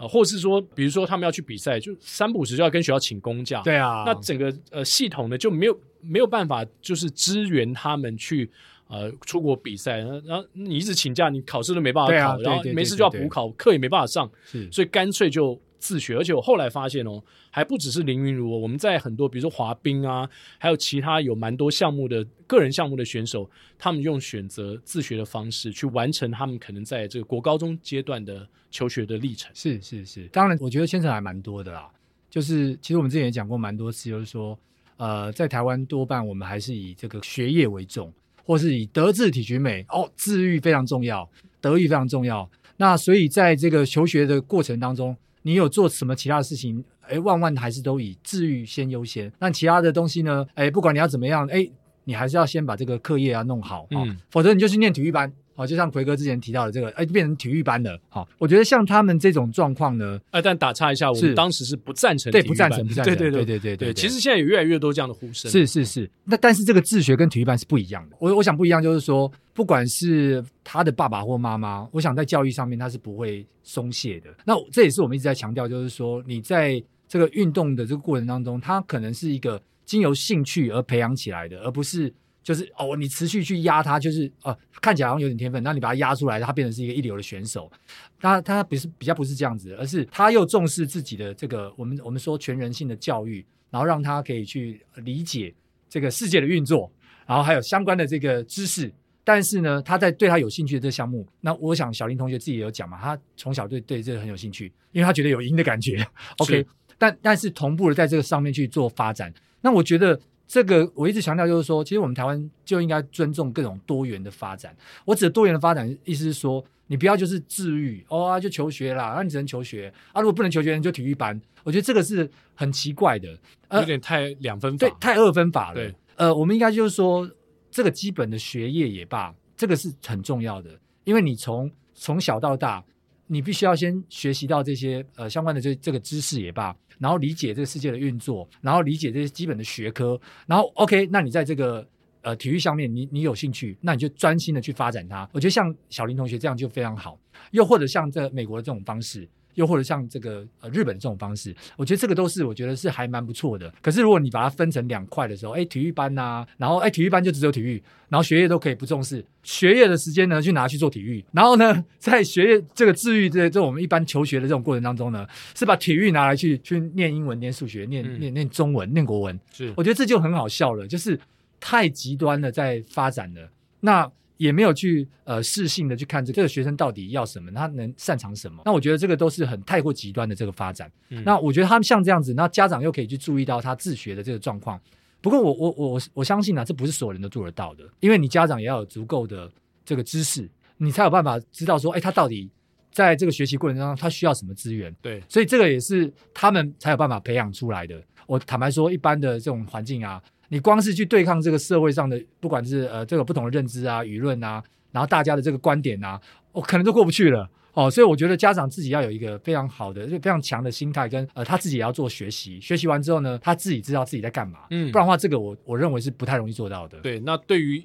[0.00, 3.60] 啊，或是说，比如说他们要去比赛，就三不五时就要跟学校请公假。
[3.62, 8.50] 对啊，那整个呃系统呢就没有没有办法，就是支援他们去
[8.88, 9.98] 呃出国比赛。
[9.98, 15.60] 然后你一直请假，你考试都没办法考，啊、然后没事就要补考，课也没办法上，是，所以干脆就。
[15.80, 29.50] 自学，而且我后来发现哦，还不只是林云如，我们在很多比如说滑冰啊，还有其他有蛮多项目的个人项目的选手，他们用选择自学的方式去完成他们可能在这个国高中阶段的求学的历程。
[29.54, 31.88] 是是是，当然我觉得现在还蛮多的啦。
[32.28, 34.56] 就是其实我们之前也讲过蛮多次，就是说，
[34.98, 38.12] 呃，在台湾多半我们还是以这个学业为重，
[38.44, 41.28] 或是以德智体群美哦，智育非常重要，
[41.60, 42.48] 德育非常重要。
[42.76, 45.16] 那所以在这个求学的过程当中。
[45.42, 46.84] 你有做什么其他的事情？
[47.02, 49.32] 哎，万万还是都以治愈先优先。
[49.38, 50.46] 那其他的东西呢？
[50.54, 51.68] 哎，不管你要怎么样，哎，
[52.04, 55.32] 你还是要先把这个课业啊弄好，嗯，否则你就去念体育班。
[55.60, 58.00] 好，就像奎哥之前提到的这个，哎，变成体育班了。
[58.08, 63.92] 好，我觉得像他们这种状况呢，哎，但打岔一下，我们当时是不赞成，对，不赞成，不赞成，对对对对对对。
[63.92, 65.50] 其实现在有越来越多这样的呼声。
[65.50, 68.16] 是是是，那但是这个自学跟体育班是不一样的。
[68.18, 74.30] 我我想不一样，就是说，不管是他的爸爸或妈妈，我想在教育上面他是不会松懈的。
[74.46, 82.10] 那这也是我们一直在强调，就是说你在这个运动的这个过程当中，他可能是一个经由兴趣而培养起来的，而不是。
[82.42, 87.70] 就是哦，你持续去压他，就是哦、呃，看起来好像有点天分，那你把他压出来，他变成是一个一流的选手。
[88.18, 95.54] 他他不是比较不是这样子，而是他又重视自己的这个我们我们说全人性的教育，然后让他可以去理解
[95.88, 96.90] 这个世界的运作，
[97.26, 98.90] 然后还有相关的这个知识。
[99.22, 106.04] 但是呢，他在对他有兴趣的这个项目，那我想小林同学自己也有讲嘛，他从小对对这个很有兴趣，因为他觉得有赢的感觉。
[106.38, 110.18] OK，但但是同步的在这个上面去做发展，那我觉得。
[110.50, 114.76] 这个我一直强调，就是说，其实我们台湾就应该尊重各种多元的发展。
[115.04, 120.20] 我指的多元的发展，意思是说，你不要就是治愈哦啊，就求学啦，那你只能求学啊。
[120.20, 121.40] 如果不能求学，你就体育班。
[121.62, 123.28] 我觉得这个是很奇怪的，
[123.70, 125.74] 有点太两分法，对，太二分法了。
[125.74, 127.24] 对，呃，我们应该就是说，
[127.70, 130.68] 这这个基本的学业也罢，这个是很重要的，
[131.04, 132.84] 因为你从从小到大，
[133.32, 141.86] 你必须要先学习到这些呃相关的这这个知识也罢，然后理解这个世界的运作，然后理解这些基本的学科，然后 OK，那你在这个
[142.22, 145.28] 呃体育上面你你有兴趣，那你就专心的去发展它。
[145.32, 147.16] 我觉得像小林同学这样就非常好，
[147.52, 149.28] 又或者像这美国的这种方式。
[149.54, 153.72] 又或者像这个呃日本这种方式，我觉得这个都是我觉得是还蛮不错的。
[153.82, 169.38] 可是如果你把它分成两块的时候，哎，体育班呐、啊，然后哎，体育班就只有体育，然后学业都可以不重视，学业的时间呢去拿去做体育，然后呢在学业这个治愈这这我们一般求学的这种过程当中呢，是把体育拿来去去念英文、念数学、念、嗯、念念中文、念国文。
[169.52, 171.18] 是，我觉得这就很好笑了，就是
[171.58, 173.50] 太极端的在发展了。
[173.80, 174.10] 那。
[174.40, 178.62] 也没有去呃适性的去看这个学生到底要什么，他能擅长什么。
[178.64, 180.90] 那我觉得这个都是很太过极端的这个发展。
[181.10, 184.80] 嗯、那我觉得他们像这样子，那家长又可以去注意到他自学的这个状况。
[185.20, 189.52] 不过我我我我相信啊，这不是所有人都做得到的，因为你家长也要有足够的
[189.84, 190.48] 这个知识，
[190.78, 192.48] 你才有办法知道说，哎，他到底
[192.90, 194.90] 在这个学习过程当中他需要什么资源。
[195.02, 198.02] 对，所以这个也是他们才有办法培养出来的。
[198.26, 200.22] 我坦白说，一般的这种环境啊。
[200.52, 204.60] 你光是去对抗这个社会上的，不管是呃这个不同的认知啊、舆论啊，
[204.90, 207.88] 然后大家的这个观点啊，我、哦、可能都过不去了哦。
[207.88, 212.60] 所以我觉得家长自己要有一个非常好的、就非常强的心态，跟呃他自己也要做学习。
[212.60, 214.60] 学习完之后呢，他自己知道自己在干嘛。
[214.70, 216.98] 嗯，不然的话，这个我我认为是不太容易做到的。
[216.98, 217.80] 对，那对于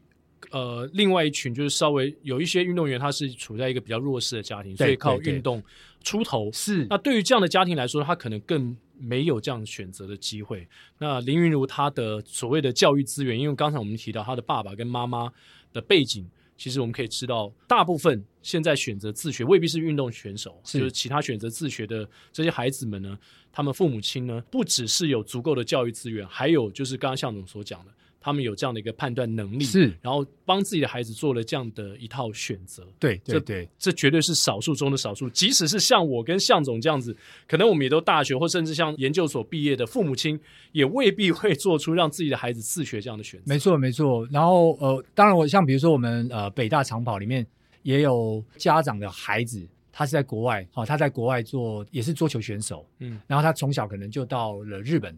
[0.50, 5.62] 呃另外一群就是稍微有一些运动员，他是处在一个比较弱势的家庭，所以靠运动
[6.04, 6.52] 出头。
[6.52, 8.76] 是，那对于这样的家庭来说，他可能更。
[9.00, 10.68] 没有这样选择的机会。
[10.98, 15.32] 那林云如他的所谓的教育资源，因为刚才我们提到他的爸爸跟妈妈
[15.74, 16.28] 的背景，
[16.58, 23.18] 其实我们可以知道，大部分现在选择自学未必是运动选手，是就是其他选择自学的这些孩子们呢，
[23.52, 27.92] 他们父母亲呢，不只是有足够的教育资源，还有就是刚刚向总所讲的。
[28.26, 32.84] 他们有这样的一个判断能力，是，然后帮自己的孩子做了这样的一套选择。
[32.98, 35.30] 对，对，对，这绝对是少数中的少数。
[35.30, 37.16] 即使是像我跟向总这样子，
[37.48, 40.40] 可能我们也都大学或甚至像研究所毕业的父母亲，
[40.72, 43.46] 也未必会做出让自己的孩子自学这样的选择。
[43.46, 44.28] 没错，没错。
[44.32, 47.46] 然后，呃，当然，我像比如说我们呃北大长跑里面
[47.84, 55.16] 也有家长的孩子，他是在国外，好、哦，他在国外做也是桌球选手，嗯，然后他从小可能就到了日本。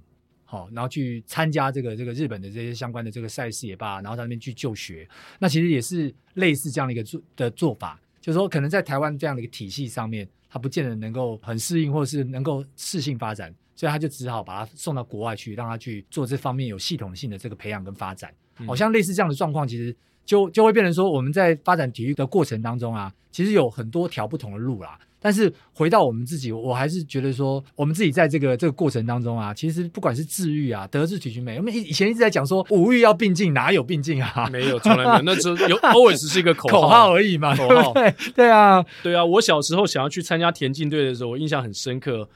[0.50, 5.06] 好，然后去参加这个这个日本的这些相关的这个赛事也罢，然后在那边去就学，
[5.40, 18.34] 那其实也是类似这样的一个做的做法，就是说可能在台湾这样的一个体系上面，他不见得能够很适应，或者是能够适性发展，所以他就只好把他送到国外去，让他去做这方面有系统性的这个培养跟发展。
[18.66, 19.94] 好像类似这样的状况，其实
[20.26, 24.98] 就就会变成说，我们在发展体育的过程当中啊，其实有很多条不同的路啦。
[25.19, 34.47] 但是回到我们自己，我还是觉得说，我们自己在这个这个过程当中啊，其实不管是治愈啊、德智体群美，我们以以前一直在讲说五育要并进，哪有并进啊？
[34.51, 37.93] 没有，从来没有，那只有 always 是一个口号，口号而已嘛，口号。
[37.93, 39.25] 对，对啊，对啊。
[39.25, 42.30] 我小时候想要去参加田径队的时候，我印象很深刻。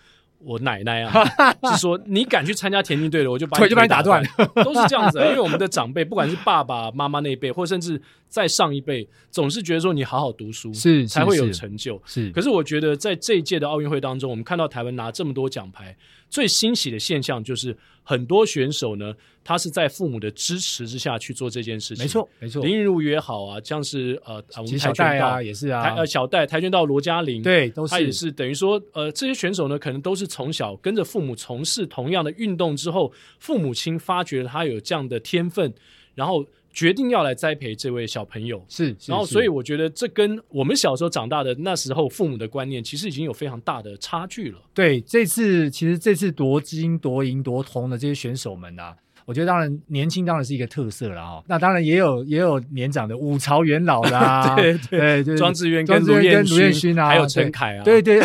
[0.43, 1.11] 我奶奶啊，
[1.71, 4.23] 是说你敢去参加田径队的，我就把腿就把你打断，
[4.63, 5.19] 都是这样子。
[5.19, 12.01] 因为我们的长辈，不管是爸爸妈妈那一辈，或甚至再上一辈，总是觉得说你好好读书是才会有成就。
[12.05, 15.95] 是，可是我觉得在这一届的奥运会当中，我们看到台湾拿这么多奖牌。
[16.29, 22.03] 最欣喜的现象就是，很多选手呢，他是在父母的支持之下去做这件事情。
[22.03, 22.63] 没错，没错。
[22.63, 27.91] 林昀儒也好啊，像是呃，我们跆拳道啊，也是啊，呃，小戴跆拳道罗嘉玲，对，都是。
[27.91, 35.73] 他也是等于说，呃，这些选手呢，可能都是从小跟着父母从事同样的运动之后，父母亲发觉他有这样的天分，
[36.15, 36.45] 然后。
[36.73, 44.59] 决定要来栽培这位小朋友，是，然后所以我觉得这跟我们小时候长大的那时候父母的观念，其实已经有非常大的差距了。
[44.73, 48.95] 对，这次其实这次夺金、夺银、夺铜的这些选手们啊。
[49.25, 58.19] 我觉得当然年轻当然是一个特色了哈，那当然也有也有年长的五朝元老的啊， 对对对，庄智渊跟卢彦勋啊，还有陈凯啊，对 对，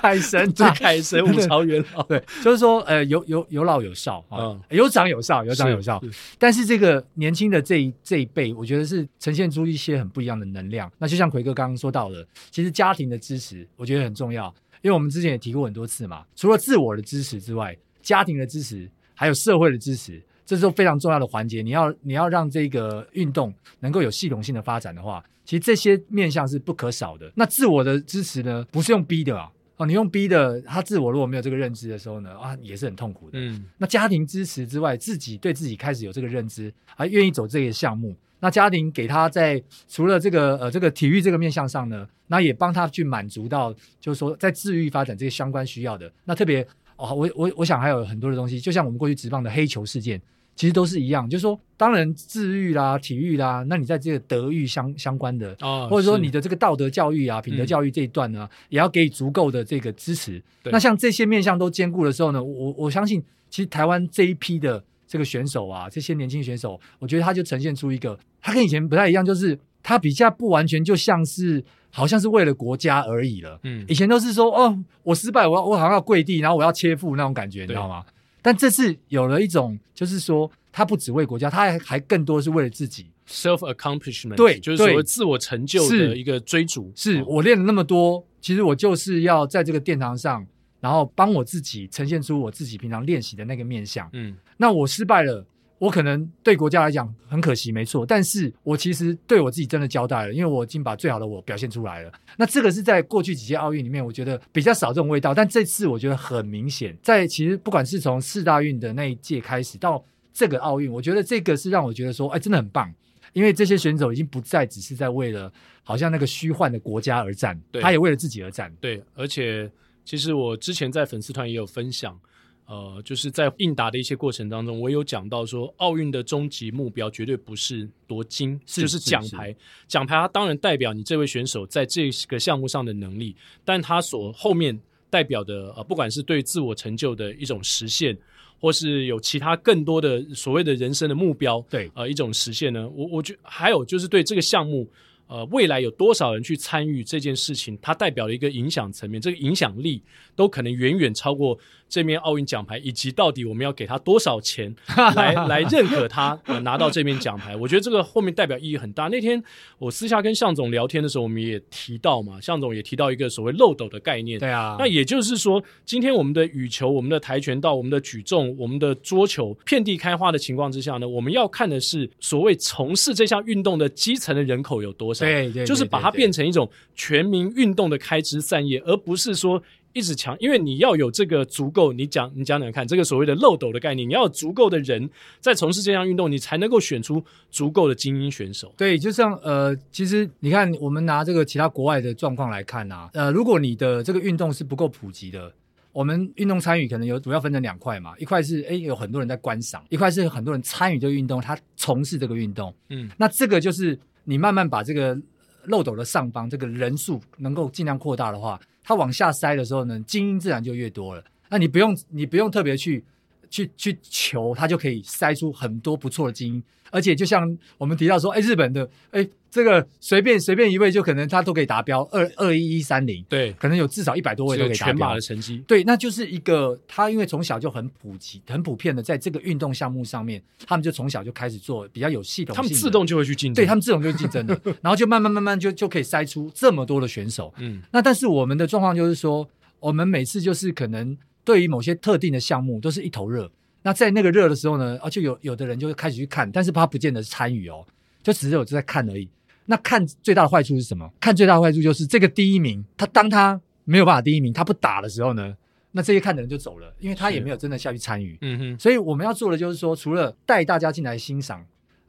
[0.00, 6.02] 凯神对凯神五朝元老，对，就是说呃有有有老有少啊，有长有少有长有少，
[6.38, 10.90] 但是这个年轻的这一这一辈，我觉得是呈现出一些很不一样的能量。
[10.98, 18.88] 那就像奎哥刚刚说到的，其实家庭的支持我觉得很重要，因为我们之前也提过很多次嘛，除了自我的支持之外，家庭的支持。
[19.18, 21.60] 还有社会的支持，这是非常重要的环节。
[21.60, 27.28] 你要你要让这个运动能够有系统性的发展的话，其实这些面向是不可少的。
[27.34, 33.40] 那自我的支持呢，不是用逼的啊，哦，你用逼的，他自我如果没有这个认知的时候呢，啊，也是很痛苦的。
[33.40, 46.64] 嗯，那家庭支持之外，自己对自己开始有这个认知，还愿意走这个项目，那家庭给他在除了这个呃这个体育这个面向上呢，那也帮他去满足到，就是说在治愈发展这些相关需要的，那特别。
[46.98, 50.20] 哦，我我我想还有很多的东西，就像我们过去职棒的黑球事件，
[50.56, 60.42] 其实都是一样，就是说，当然治愈啦、体育啦，那你在这个德育相相关的，哦，或者说你的这个道德教育啊、品德教育这一段呢，嗯、也要给予足够的这个支持。
[60.64, 73.58] 那像这些面向都兼顾的时候呢，我我相信，其实台湾这一批的这个选手啊，这些年轻选手，我觉得他就呈现出一个，他跟以前不太一样，就是他比较不完全就像是好像是为了国家而已了。
[73.62, 78.04] 嗯，以前都是说，哦，我失败，我要我好像要跪地，然后我要切腹那种感觉，你知道吗？
[78.40, 86.92] 但这次有了一种，就是说，他不只为国家，他还还更多是为了自己，self accomplishment，对，就是所谓自我成就的一个追逐。
[86.94, 90.46] 是，是我练了那么多，其实我就是要在这个殿堂上，
[90.80, 94.08] 然后帮我自己呈现出我自己平常练习的那个面相。
[94.12, 95.44] 嗯，那我失败了。
[95.78, 102.12] 我可能对国家来讲很可惜，没错，但是我其实对我自己真的交代了，因为我已经把最好的我表现出来了。
[102.36, 112.92] 那这个是在过去几届奥运里面，我觉得比较少这种味道，但这次我觉得很明显，在其实不管是从四大运的那一届开始到这个奥运，我觉得这个是让我觉得说，哎，真的很棒，
[113.32, 115.52] 因为这些选手已经不再只是在为了
[115.84, 118.72] 好像那个虚幻的国家而战，他也为了自己而战。
[118.80, 119.70] 对，而且
[120.04, 122.18] 其实我之前在粉丝团也有分享。
[122.68, 129.56] 呃，就是在应答的一些过程当中，我有讲到说，奥运的终极目标绝对不是夺金，是就是奖牌。
[129.86, 134.78] 奖牌它当然代表你这位选手在这个项目上的能力，但它所后面
[135.08, 138.14] 代表的呃，不管是对自我成就的一种实现，
[138.60, 144.86] 或是有其他更多的所谓的人生的目标，对，呃，一种实现呢，我我觉得还有就是对这个项目。
[145.30, 147.76] 呃，未来有多少人去参与这件事情？
[147.82, 150.02] 它代表了一个影响层面，这个影响力
[150.34, 154.74] 都可能远远超过这面奥运奖牌，以及到底我们要给他多少钱
[155.16, 157.56] 来来认可他、呃、拿到这面奖牌。
[157.56, 159.08] 我觉得这个后面代表意义很大。
[159.08, 159.42] 那天
[159.78, 164.38] 我私下跟向总聊天的时候，我们也提到嘛，向总也提到一个所谓漏斗的概念。
[164.38, 175.24] 对啊，那也就是说，今天我们的羽球、我们的跆拳道、我们的举重、我们的桌球遍地开花的情况之下呢，我们要看的是所谓从事这项运动的基层的人口有多少。
[175.24, 179.62] 对，对，就是把它变成一种全民运动的开枝散叶，而不是说
[179.98, 188.72] 一直强，因为你要有这个足够，你讲你讲讲看，这个所谓的漏斗的概念，你要有足够的人在从事这项运动，你才能够选出足够的精英选手。
[188.76, 195.52] 对，就像呃，其实你看，我们拿这个其他国外的状况来看啊，呃，如果你的这个运动是不够普及的，
[195.92, 205.18] 我们运动参与可能有主要分成两块嘛，一块是诶有很多人在观赏，一块是很多人参与这个运动，他从事这个运动，嗯，那这个就是你慢慢把这个。
[205.64, 211.22] 漏斗的上方，这个人数能够尽量扩大的话，它往下塞的时候呢，精英自然就越多了。
[211.50, 213.04] 那你不用，你不用特别去
[213.50, 216.62] 去去求，它就可以塞出很多不错的精英。
[216.90, 217.42] 而且就像
[217.76, 219.28] 我们提到说，哎，日本的，哎。
[219.50, 224.92] 这个随便随便一位就可能他都可以达标二二一一三零，对，可能有至少一百多位都可以达标。
[224.92, 237.52] 全马的成绩，对，那就是一个他因为从小就很普及、很普遍的在这个运动项目上面，他们就从小就开始做比较有系统性，他们自动就会去竞争，对他们自动就会竞争的， 然后就慢慢慢慢就就可以筛出这么多的选手。
[237.58, 239.48] 嗯，那但是我们的状况就是说，
[239.80, 243.50] 我们每次就是可能对于某些特定的项目都是一头热，
[243.82, 247.84] 那在那个热的时候呢，而且有有的人就会开始去看，但是他不见得是参与哦，
[248.22, 249.26] 就只是有在看而已。
[249.70, 251.06] 那看最大的坏处是什么？
[251.20, 255.54] 看最大的坏处就是这个第一名，他当他没有办法第一名，他不打的时候呢，
[255.92, 258.38] 那这些看的人就走了，因为他也没有真的下去参与。
[258.40, 258.78] 嗯哼。
[258.78, 261.62] 所以我们要做的就是说，除了带大家进来欣赏、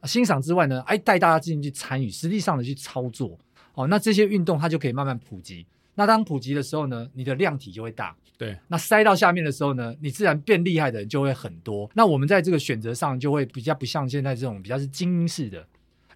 [0.04, 3.38] 欣赏之外呢，哎，带大家进去参与，实际上的去操作。
[3.74, 5.66] 哦，那这些运动它就可以慢慢普及。
[5.96, 8.16] 那当普及的时候呢，你的量体就会大。
[8.38, 8.56] 对。
[8.68, 11.90] 那塞到下面的时候呢，你自然变厉害的人就会很多。
[11.94, 15.62] 那我们在这个选择上就会比较不像现在这种比较是精英式的。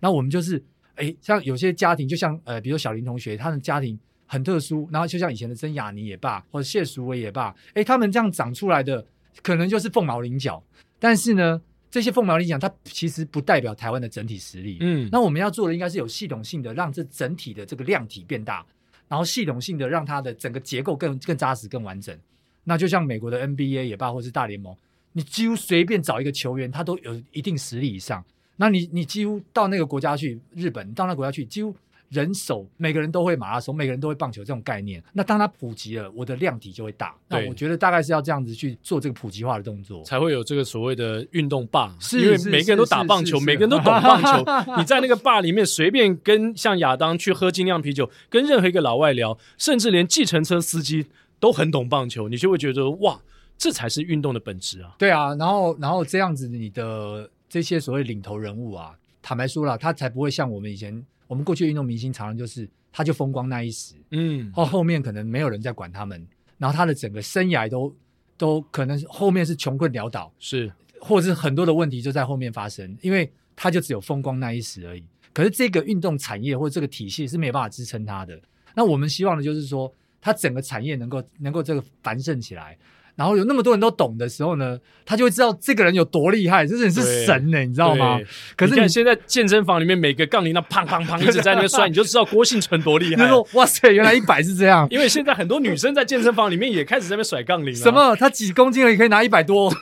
[0.00, 0.62] 那我们就是。
[0.96, 9.04] 哎，像有些家庭，就像呃，比如说小林同学，他的家庭很特殊，然后就像以前的曾雅妮也罢，或者谢淑薇也罢，哎，他们这样长出来的，
[9.42, 10.62] 可能就是凤毛麟角。
[10.98, 14.78] 但是呢，这些凤毛麟角，它其实不代表台湾的整体实力。
[14.80, 18.64] 嗯，那我们要做的应该是有系统性的，让这整体的这个量体变大，
[19.08, 22.16] 然后系统性的让它的整个结构更更扎实、更完整。
[22.62, 24.74] 那就像美国的 NBA 也罢，或是大联盟，
[25.12, 28.24] 你几乎随便找一个球员，他都有一定实力以上。
[28.56, 31.74] 那你你几乎到那个国家去，日本到那个国家去，几乎
[32.10, 35.02] 人手每个人都会马拉松，每个人都会棒球这种概念。
[35.12, 37.12] 那当它普及了，我的量体就会大。
[37.28, 41.92] 对那我觉得大概是要这样子去做这个普及化的动作，才会有这个所谓的运动霸。
[41.98, 44.44] 是因为每个人都打棒球，每个人都懂棒球。
[44.78, 51.06] 你在那个霸里面随便跟像亚当去喝精酿啤酒，跟任何一个老外聊，甚至连计程车司机
[51.40, 53.20] 都很懂棒球，你就会觉得哇，
[53.58, 54.94] 这才是运动的本质啊。
[54.96, 57.28] 对啊，然后然后这样子你的。
[57.54, 66.26] 这些所谓领头人物啊，坦白说了，他才不会像我们以前，我们过去的运动明星，常常就是他就风光那一时，嗯，后后面可能没有人在管他们，
[66.58, 67.94] 然后他的整个生涯都
[68.36, 75.04] 都可能后面是穷困潦倒，是或者是很多的问题就在后面发生，因为他就只有风光那一时而已。
[75.32, 78.36] 可是这个运动产业或者这个体系是没有办法支撑他的。
[78.74, 82.76] 那我们希望的就是说，他整个产业能够能够这个繁盛起来。
[83.16, 88.18] 然后有那么多人都懂的时候呢，他就会知道这个人有多厉害，这人是神呢、欸，你知道吗？
[88.56, 93.28] 可是你，现在健身房里面每个杠铃那砰砰砰一直在那个摔， 你就知道郭婞淳多厉害。
[93.28, 94.86] 说哇塞，原来一百是这样。
[94.90, 97.78] 因为现在很多女生在健身房里面也开始在那边甩杠铃了。
[97.78, 98.16] 什么？
[98.16, 99.72] 他几公斤而已可以拿一百多？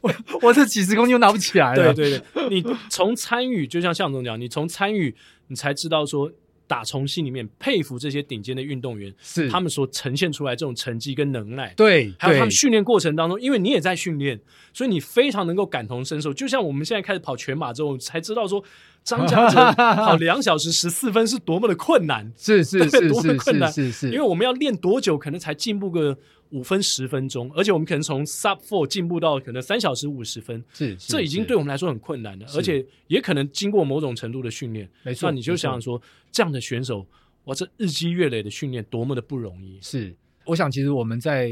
[0.00, 1.92] 我 我这几十公斤又拿不起来了。
[1.92, 5.14] 对对对，你从参与，就像向总讲，你从参与，
[5.48, 6.30] 你才知道说。
[6.66, 11.72] 打从心里面佩服这些顶尖的运动员，是他们所呈现出来这种成绩跟能耐。
[11.76, 14.40] 对，还有他们训练过程当中，因为你也在训练，
[14.72, 16.32] 所以你非常能够感同身受。
[16.32, 18.62] 就像我们现在开始跑全马之后，才知道说
[19.02, 23.38] 张家 哲跑两小时十四分是多么的困难，是是 是是，
[23.70, 26.18] 是，是，因为我们要练多久，可能才进步个。
[26.50, 34.88] 五分十分钟，而且我们可能从 sub four 进步到可能三小时五十分，是，这已经对我们来说很困难了，而且也可能经过某种程度的训练。
[35.02, 37.06] 没错，那你就想想说，这样的选手，
[37.44, 39.78] 哇，这日积月累的训练多么的不容易。
[39.82, 40.14] 是，
[40.44, 41.50] 我想其实我们在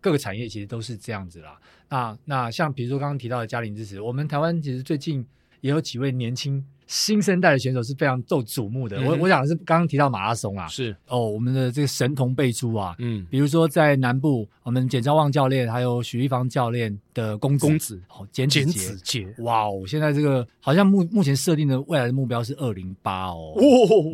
[0.00, 1.58] 各个产业其实都是这样子啦。
[1.88, 5.26] 那那像比如说刚刚提到的嘉龄之匙，我们台湾其实最近
[5.60, 6.64] 也有几位年轻。
[6.86, 8.96] 新生代的选手是非常受瞩目的。
[8.98, 10.94] 嗯、我我想的是刚刚提到马拉松啊，是。
[11.08, 17.66] 哦，我们的这个神童辈出啊，嗯，比如说在南部，我们简昭旺教练还有许一芳教练的公子。
[17.66, 18.00] 公子。
[18.08, 23.54] 哦，简子杰，哇哦，现在这个好像目目前设定的未来的目标是二零八哦，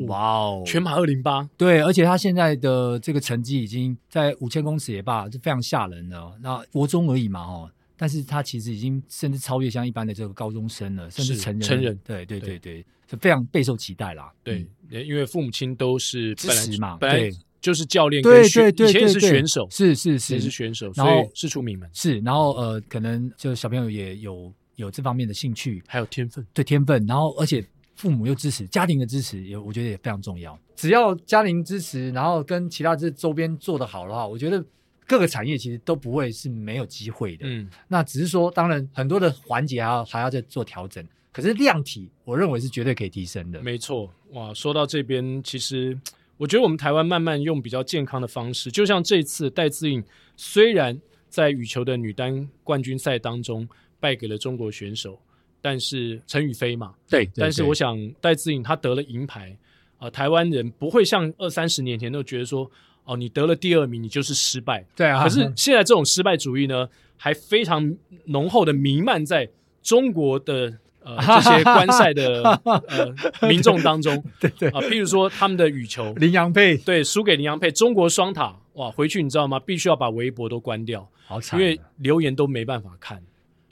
[0.07, 6.21] 哇哦，全马二零八，对，而且他现在的这个成绩已经在五千公尺也罢，是非常吓人的。
[6.43, 7.71] 那国中而已嘛，哦。
[8.01, 11.61] 但是他其实已经甚至超越像一般的这个高中生了，甚至成人。
[11.61, 14.33] 成人，对对对对，是非常备受期待啦。
[14.43, 17.31] 对，因为父母亲都是支持嘛，本来
[17.61, 21.91] 就是教练，对对对，以前也是选手，是是是选手，然后是出名门。
[21.93, 27.63] 是，然后呃，可能就小朋友也有有这方面的兴趣，还有天分，对天分，然后而且
[27.97, 30.59] 父母又支持，家庭的支持也我觉得也非常重要。
[30.75, 34.65] 只要家庭支持，然后跟其他这周边做得好的话，我觉得。
[35.11, 43.61] 各个产业其实都不会是没有机会的，嗯，那只是说，当然很多的环节还要还要再做调整，可是量体我认为是绝对可以提升的。
[43.61, 45.99] 没错，哇，说到这边，其实
[46.37, 50.01] 我觉得我们台湾慢慢用比较健康的方式，就像这次戴资颖
[50.37, 50.97] 虽然
[51.29, 55.19] 在羽球的女单冠军赛当中败给了中国选手，
[55.61, 59.51] 但是陈雨菲嘛，对，对，但是我想戴资颖她得了银牌
[59.99, 62.71] 啊，呃，台湾人不会像二三十年前都觉得说。
[63.11, 64.87] 哦，你得了第二名，你就是失败。
[64.95, 67.97] 对啊，可是现在这种失败主义呢，还非常
[68.27, 69.49] 浓厚的弥漫在
[69.83, 72.43] 中国的呃这些观赛的
[72.87, 74.23] 呃民众当中。
[74.39, 79.59] 对对啊，譬如说他们的羽球，林洋配对输给林洋配，中国双塔哇，回去你知道吗？
[79.59, 83.21] 必须要把微博都关掉，好惨，因为留言都没办法看。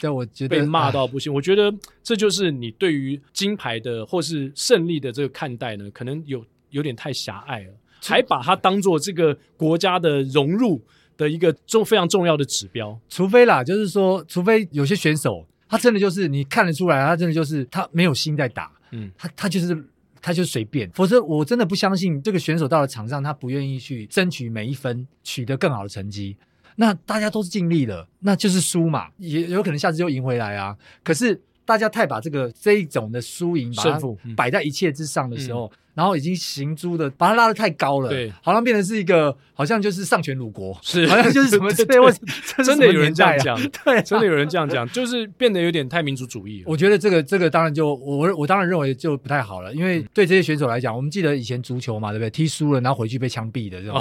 [0.00, 1.32] 但，我觉得被骂到不行。
[1.32, 1.72] 我觉得
[2.02, 7.72] 这就是你对于金牌的或是胜利的这个看待呢，可能有有点太狭隘了。
[8.02, 10.80] 还把它当做这个国家的融入
[11.16, 19.76] 的一个重非常重要的指标，除非啦，就是说，除非有些选手他真的就是你看得出来，他真的就是他没有心在打，嗯，他他就是
[20.22, 26.36] 他就随便，否则我真的不相信这个选手到了场上，他不愿意去争取每一分，取得更好的成绩。
[26.76, 30.76] 那大家都是尽力了，那就是输嘛，也有可能下次又赢回来啊。
[31.02, 34.00] 可是大家太把这个这一种的输赢把它
[34.36, 35.70] 摆在一切之上的时候。
[35.98, 41.96] 然后已经行诸的把它拉得太高了，对，好像变成是一个，好像就是上权辱国，是，好像就是什么之类，
[42.64, 46.66] 真的有人这样讲， 对，真的有人这样讲，就是变得有点太民族主义了。
[46.68, 52.30] 我觉得这个这个当然就我我当然认为就不太好了，因为对这些选手来讲，我们记得以前足球嘛，对不对？
[52.30, 54.00] 踢输了然后回去被枪毙的这种，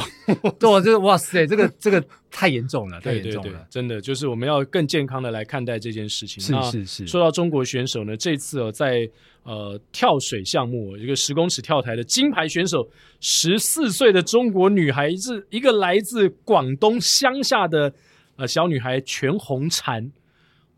[0.60, 6.44] 对，这个哇塞，这个这个太严重了，太严重了，真的就是我们要更健康的来看待这件事情。
[6.44, 7.08] 是是是。
[7.08, 9.10] 说到中国选手呢，这次哦在。
[9.44, 12.86] 呃，跳水项目，一个十公尺跳台的金牌选手，
[13.22, 17.94] 十四岁的中国女孩子，一个来自广东乡下的
[18.36, 20.12] 呃小女孩全红婵，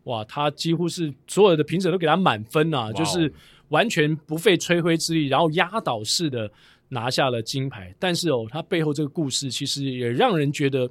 [0.04, 3.32] 哇，她几乎是所有的评审都给她满分啊，就是
[3.70, 6.48] 完全不费吹灰之力，然后压倒式的
[6.90, 7.92] 拿下了金牌。
[7.98, 10.88] 但是哦，她背后这个故事其实也让人觉得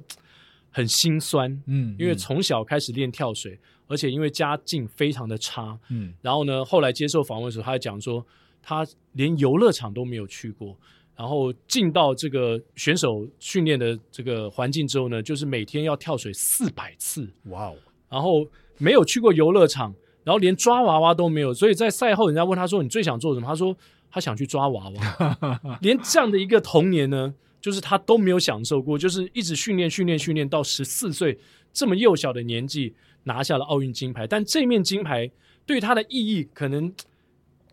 [0.70, 3.58] 很心酸，嗯，因为从小开始练跳水。
[3.90, 8.24] 而且因为家境非常的差，嗯，然后呢，后来接受访问的时候，他还讲说，
[8.62, 10.76] 他连游乐场都没有去过，
[11.16, 17.74] 然后进到这个选手训练的这个环境之后呢，就是每天要跳水四百次，哇哦，
[18.08, 18.46] 然后
[18.78, 19.92] 没有去过游乐场，
[20.22, 23.46] 然后连抓娃娃都没有，所以在赛后人家问他说，你最想做什么？
[23.48, 23.76] 他说
[24.08, 31.38] 他想去抓娃娃， 连这样的一个童年呢，就是他都没有享受过，就是一直训练训练训练到十四岁
[31.72, 32.94] 这么幼小的年纪
[33.24, 35.30] 拿下了奥运金牌，但这面金牌
[35.66, 36.92] 对他的意义可能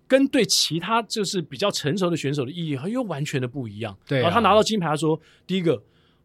[0.08, 3.98] 跟对其他就是比较成熟的选手的意义又完全的不一样。
[4.06, 5.82] 对、啊，然后他拿到金牌，他说：“第一个，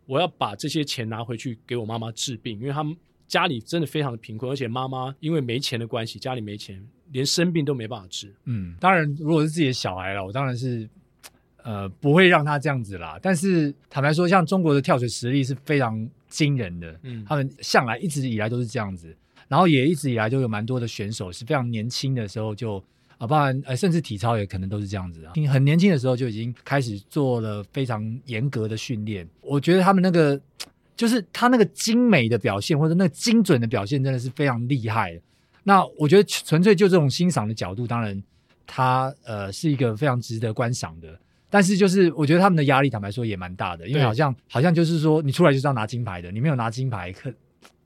[0.06, 2.96] 我要把这些钱拿回去给我妈妈治病，因为他们
[3.28, 10.88] 家里真的非常的贫困，而且妈妈因为没钱的关系，家里没钱，连生病都没办法治。”嗯，当然，如果是自己的小孩了，我当然是。
[11.62, 13.18] 呃，不会让他这样子啦。
[13.22, 19.14] 但是坦白说，像中国的跳水实力是非常惊人的，嗯，他们向来一直以来都是这样子，
[19.48, 22.82] 然后也一直以来就有蛮多的选手是非常年轻的时候就
[23.18, 29.28] 啊，包含呃，甚至体操也可能都是这样子啊，很年轻的时候就已经开始做了非常严格的训练。
[29.40, 30.40] 我觉得他们那个
[30.96, 35.20] 就是他那个精美的表现或者那个精准的表现真的是非常厉害。
[35.62, 38.20] 那我觉得纯粹就这种欣赏的角度，当然
[38.66, 41.16] 他呃是一个非常值得观赏的。
[41.52, 47.30] 但是就是我觉得他们的压力，坦白说也蛮大的，因为好像好像就是说你出来就是要拿金牌的，你没有拿金牌，可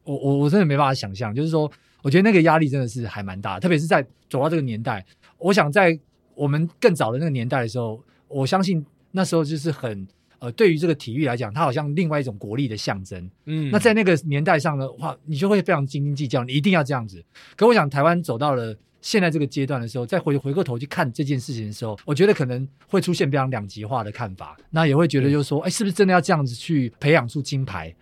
[0.05, 1.69] 我我我真的没办法想象，就是说
[2.01, 4.01] 我觉得那个压力真的是还蛮大，特别是在
[4.31, 5.05] 走到这个年代，
[5.39, 5.99] 我想在
[6.37, 10.07] 我们更早的那个年代的时候，我相信那时候就是很
[10.39, 13.29] 呃，对于这个体育来讲，它好像另外一种国力的象征。
[13.47, 17.25] 嗯，那在那个年代上的话，你就会非常斤斤计较，你一定要这样子。
[17.57, 18.77] 可我想台湾走到了。
[19.07, 24.57] 现在这个阶段的时候，再回回过头去看这件事情的时候，我觉得可能会出现非常两极化的看法。
[24.69, 27.95] 那也会觉得就是说，哎，是不是真的要这样子去培养出金牌，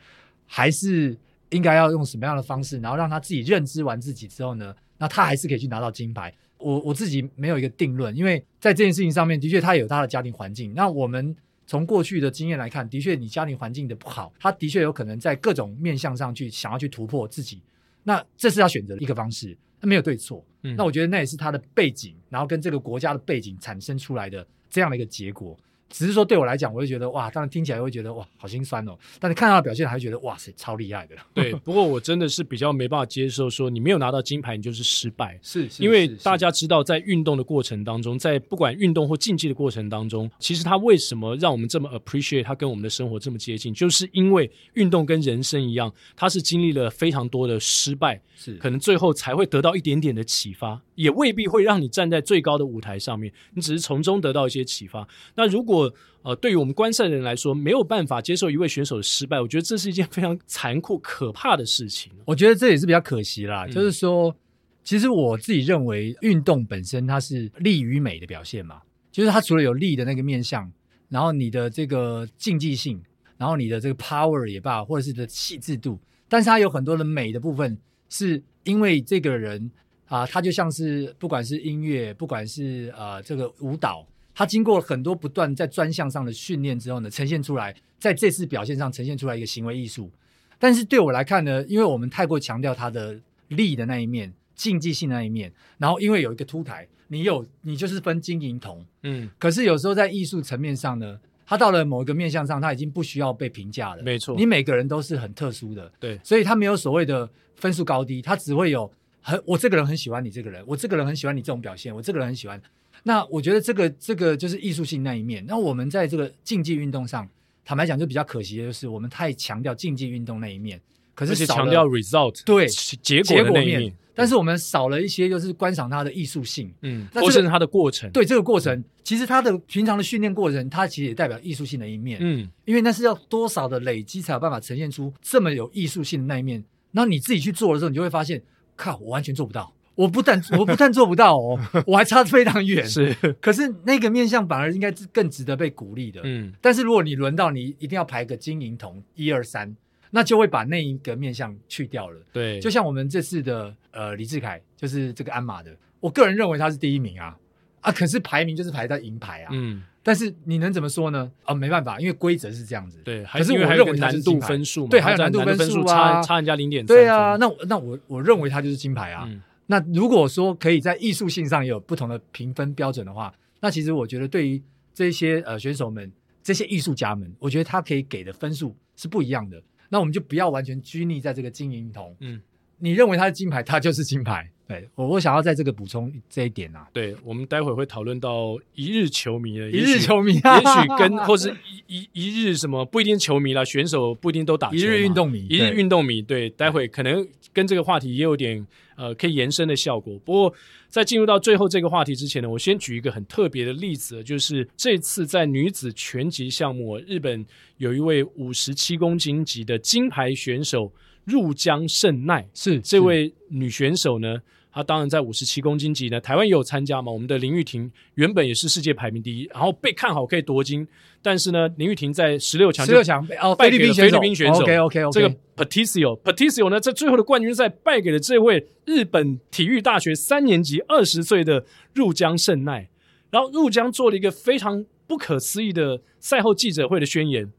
[0.46, 1.14] 还是
[1.50, 6.32] 应该要用什么样的方式，然后让他自己认知完自己之后呢，那他还是可以去拿到金牌。
[6.57, 10.72] 我我自己没有一个定论，因为在这件事情上面，的确他有他的家庭环境。
[10.72, 11.36] 那我们
[11.66, 17.61] 从过去的经验来看，的确你家庭环境的不好，他的确有可能在各种面向上去想要去突破自己。
[18.05, 19.55] 那这是要选择的一个方式。
[19.85, 25.57] 没有对错，嗯，那我觉得那也是他的背景，然后跟这个国家的背景产生出来的这样的一个结果。
[25.95, 28.99] 只是说对我来讲，我会觉得哇，当然听起来会觉得哇，好心酸哦。
[29.20, 31.14] 但是看他的表现，还是觉得哇塞，超厉害的。
[31.32, 35.38] 对， 不过我真的是比较没办法接受，说你没有拿到金牌，你就是失败。
[35.40, 55.07] 是，是，因为大家知道，在运动的过程当中，在不管运动或竞技的过程当中，其实他为什么让我们这么 appreciate 他跟我们的生活这么接近，就是因为运动跟人生一样，他是经历了非常多的失败，是可能最后才会得到一点点的启发，也未必会让你站在最高的舞台上面，你只是从中得到一些启发。
[55.36, 55.84] 那如果
[56.22, 62.11] 呃，对于我们观赛的人来说，没有办法接受一位选手的失败，我觉得这是一件非常残酷、可怕的事情。
[62.24, 63.66] 我觉得这也是比较可惜啦。
[63.66, 64.35] 嗯、就是说，
[64.82, 68.80] 其实我自己认为，运动本身它是力与美的表现嘛，
[69.12, 70.72] 就是它除了有力的那个面相，
[71.11, 72.99] 然后你的这个竞技性，
[73.37, 77.76] 然后你的这个 power 也罢，或者是的细致度，但是它有很多的美的部分，
[78.09, 79.70] 是因为这个人
[80.07, 84.07] 啊，他就像是不管是音乐，不管是呃这个舞蹈。
[84.35, 90.11] 他经过很多不断在专项上的训练之后呢，呈现出来，在这次表现上呈现出来一个行为艺术。
[90.59, 93.18] 但是对我来看呢，因为我们太过强调他的
[93.49, 99.28] 力的那一面、竞技性的那一面，然后因为有一个凸台，你有你就是分金银铜，嗯。
[99.39, 104.03] 可是有时候在艺术层面上呢，他到了某一个面向上，他已经不需要被评价了。
[104.03, 112.61] 没错，你每个人都是很特殊的，对，所以他没有所谓的分数高低，他只会有很我这个人很喜欢你这个人，我这个人很喜欢你这种表现，我这个人很喜欢。
[113.07, 115.44] 那我觉得这个这个就是艺术性那一面。
[115.46, 117.28] 那我们在这个竞技运动上，
[117.64, 120.80] 坦白讲就比较可惜的就是我们太强调竞技运动那一面，
[121.14, 128.11] 可是强调 result 对结果的那一面，但是我们少了一些就是观赏它的艺术性，嗯，或是它的过程。
[128.11, 136.64] 对这个过程，其实它的平常的训练过程，它其实也代表艺术性的一面，嗯，因为那是要多少的累积才有办法呈现出这么有艺术性的那一面。
[136.92, 138.40] 那你自己去做的时候，你就会发现，
[138.76, 139.74] 靠，我完全做不到。
[139.95, 142.84] 我不但我不但做不到哦， 我还差得非常远。
[142.84, 146.20] 是，可是那个面相反而应该是更值得被鼓励的。
[146.24, 149.74] 嗯，但是如果你轮到你一定要排个金银铜一二三，
[150.11, 152.20] 那就会把那一个面相去掉了。
[152.32, 155.70] 对，就像我们这次的呃李志凯，就是这个鞍马的，
[156.01, 157.36] 我个人认为他是第一名啊
[157.80, 159.51] 啊，可是排名就是排在银牌啊。
[159.53, 161.30] 嗯，但是你能怎么说呢？
[161.45, 162.99] 啊，没办法，因为规则是这样子。
[163.05, 166.97] 对，可是我认为难度分数，对，还有难度分数啊，差差人家零点三。
[166.97, 169.24] 对啊，那那我我认为他就是金牌啊。
[169.28, 174.62] 嗯那如果说可以在艺术性上有不同的评分标准的话，那其实我觉得对于
[174.93, 176.12] 这些呃选手们、
[176.43, 179.62] 这些艺术家们，我觉得他可以给的分数是不一样的。
[179.89, 182.15] 那我们就不要完全拘泥在这个金银铜。
[182.21, 182.41] 嗯，
[182.79, 184.51] 你认为他是金牌，他就是金牌。
[184.67, 186.89] 对，我我想要在这个补充这一点啊。
[186.93, 191.55] 对，我们待会会讨论到一日球迷的，一日球迷，也许跟 或是
[191.87, 194.77] 一一一日什么不一定球迷啦，选手不一定都打球。
[194.77, 200.19] 一日运动迷，一日运动迷，对，待会可能跟这个话题也有点呃可以延伸的效果。
[200.21, 200.55] 不过
[200.89, 207.45] 在进入到最后这个话题之前呢，我先举一个很特别的例子，就是这次在女子拳击项目，日本
[207.77, 210.91] 有一位五十七公斤级的金牌选手。
[211.25, 217.11] 入江圣奈是这位女选手呢，她当然在五十七公斤级呢，台湾也有参加嘛。
[217.11, 220.87] 我们的林玉婷原本也是世界排名第一，然后被看好可以夺金，
[221.22, 231.64] 但是呢，林玉婷在十六强，十六强哦，菲律宾菲律宾选手，OK OK OK，这个 Patricio Patricio 呢，在最后的冠军赛败给了这位日本体育大学三年级二十岁的
[231.95, 232.89] 入江圣奈，
[233.31, 237.53] 然后入江做了一个非常不可思议的赛后记者会的宣言，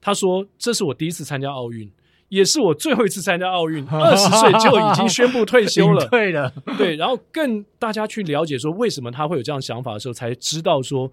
[0.00, 1.90] 他说：“这是我第一次参加奥运。”
[2.30, 6.06] 也是我最后一次参加奥运， 二十岁就已经宣布退休了。
[6.10, 6.96] 对的，对。
[6.96, 11.10] 然后更大家去了解说为什么他会有这样想法的时候，才知道说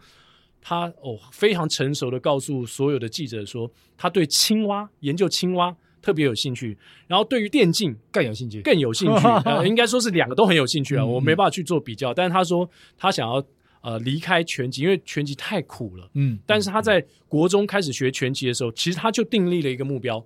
[0.61, 9.27] 他哦非常成熟的告诉所有的记者说，他对青蛙研究青蛙特别有兴趣，然后对于电竞更有兴趣， 更有兴趣。
[9.43, 12.13] 呃，应该说是两个都很有兴趣啊，我没办法去做比较。
[12.13, 13.43] 但是他说他想要
[13.81, 16.07] 呃离开拳击，因为拳击太苦了。
[16.13, 20.23] 嗯，但是他在国中开始学拳击的时候，其实他就订立了一个目标。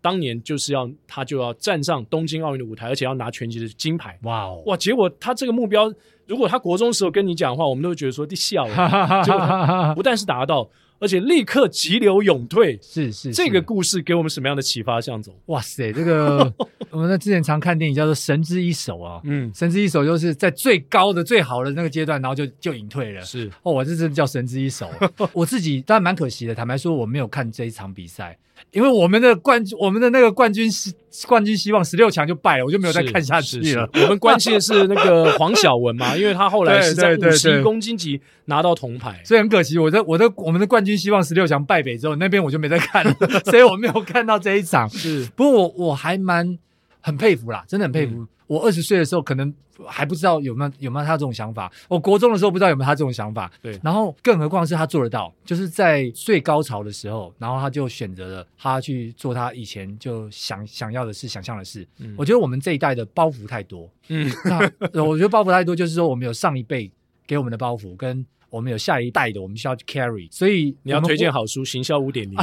[0.00, 4.18] 当年就是要他就要站上东京奥运的舞台，而且要拿全击的金牌。
[4.22, 4.76] 哇哦哇！
[4.76, 5.92] 结果他这个目标，
[6.26, 8.74] 如果他国中时候跟你讲的话，我们都会觉得说你笑了。
[9.24, 10.68] 结果他不但是达到，
[10.98, 12.78] 而且立刻急流勇退。
[12.80, 15.00] 是是，是，这个故事给我们什么样的启发？
[15.00, 16.52] 向总，哇塞，这个
[16.90, 23.20] 我们在之前常看电影叫做《神之一手》啊，嗯，《神之一手》就是在最高的、最好的那个阶段，然后就就隐退了。
[23.22, 24.88] 是哦，我这真的叫神之一手。
[25.32, 28.38] 我自己当然蛮可惜的，坦白说，我没有看这一场比赛。
[28.72, 30.94] 因为我们的冠军，我们的那个冠军希
[31.26, 33.88] 冠军希望十六强就败了，我就没有再看下去了。
[33.94, 39.78] 我们关心的是那个黄晓雯嘛， 因为他后来是在五十一公斤级拿到铜牌，所以很可惜。
[39.78, 43.14] 我的我的我们的冠军希望十六强败北之后，那边我就没再看了，
[43.46, 44.88] 所以我没有看到这一场。
[44.90, 46.58] 是，不过我我还蛮
[47.00, 48.14] 很佩服啦，真的很佩服。
[48.16, 49.52] 嗯我二十岁的时候，可能
[49.86, 51.70] 还不知道有没有有没有他这种想法。
[51.88, 53.50] 我国中的时候不知道有没有他这种想法。
[53.60, 61.86] 对，然后更何况是他做得到，就是在最高潮的时候，然后他就选择了他去做他以前就想想要的事、想象的事。
[61.98, 63.90] 嗯，我觉得我们这一代的包袱太多。
[64.08, 64.30] 嗯，
[64.92, 66.90] 那我觉得包袱太多，就是说我们有上一辈
[67.26, 70.28] 给我们的包袱，跟我们有下一代的，我们需要去 carry。
[70.30, 72.36] 所以你要推荐好书《行销五点零》。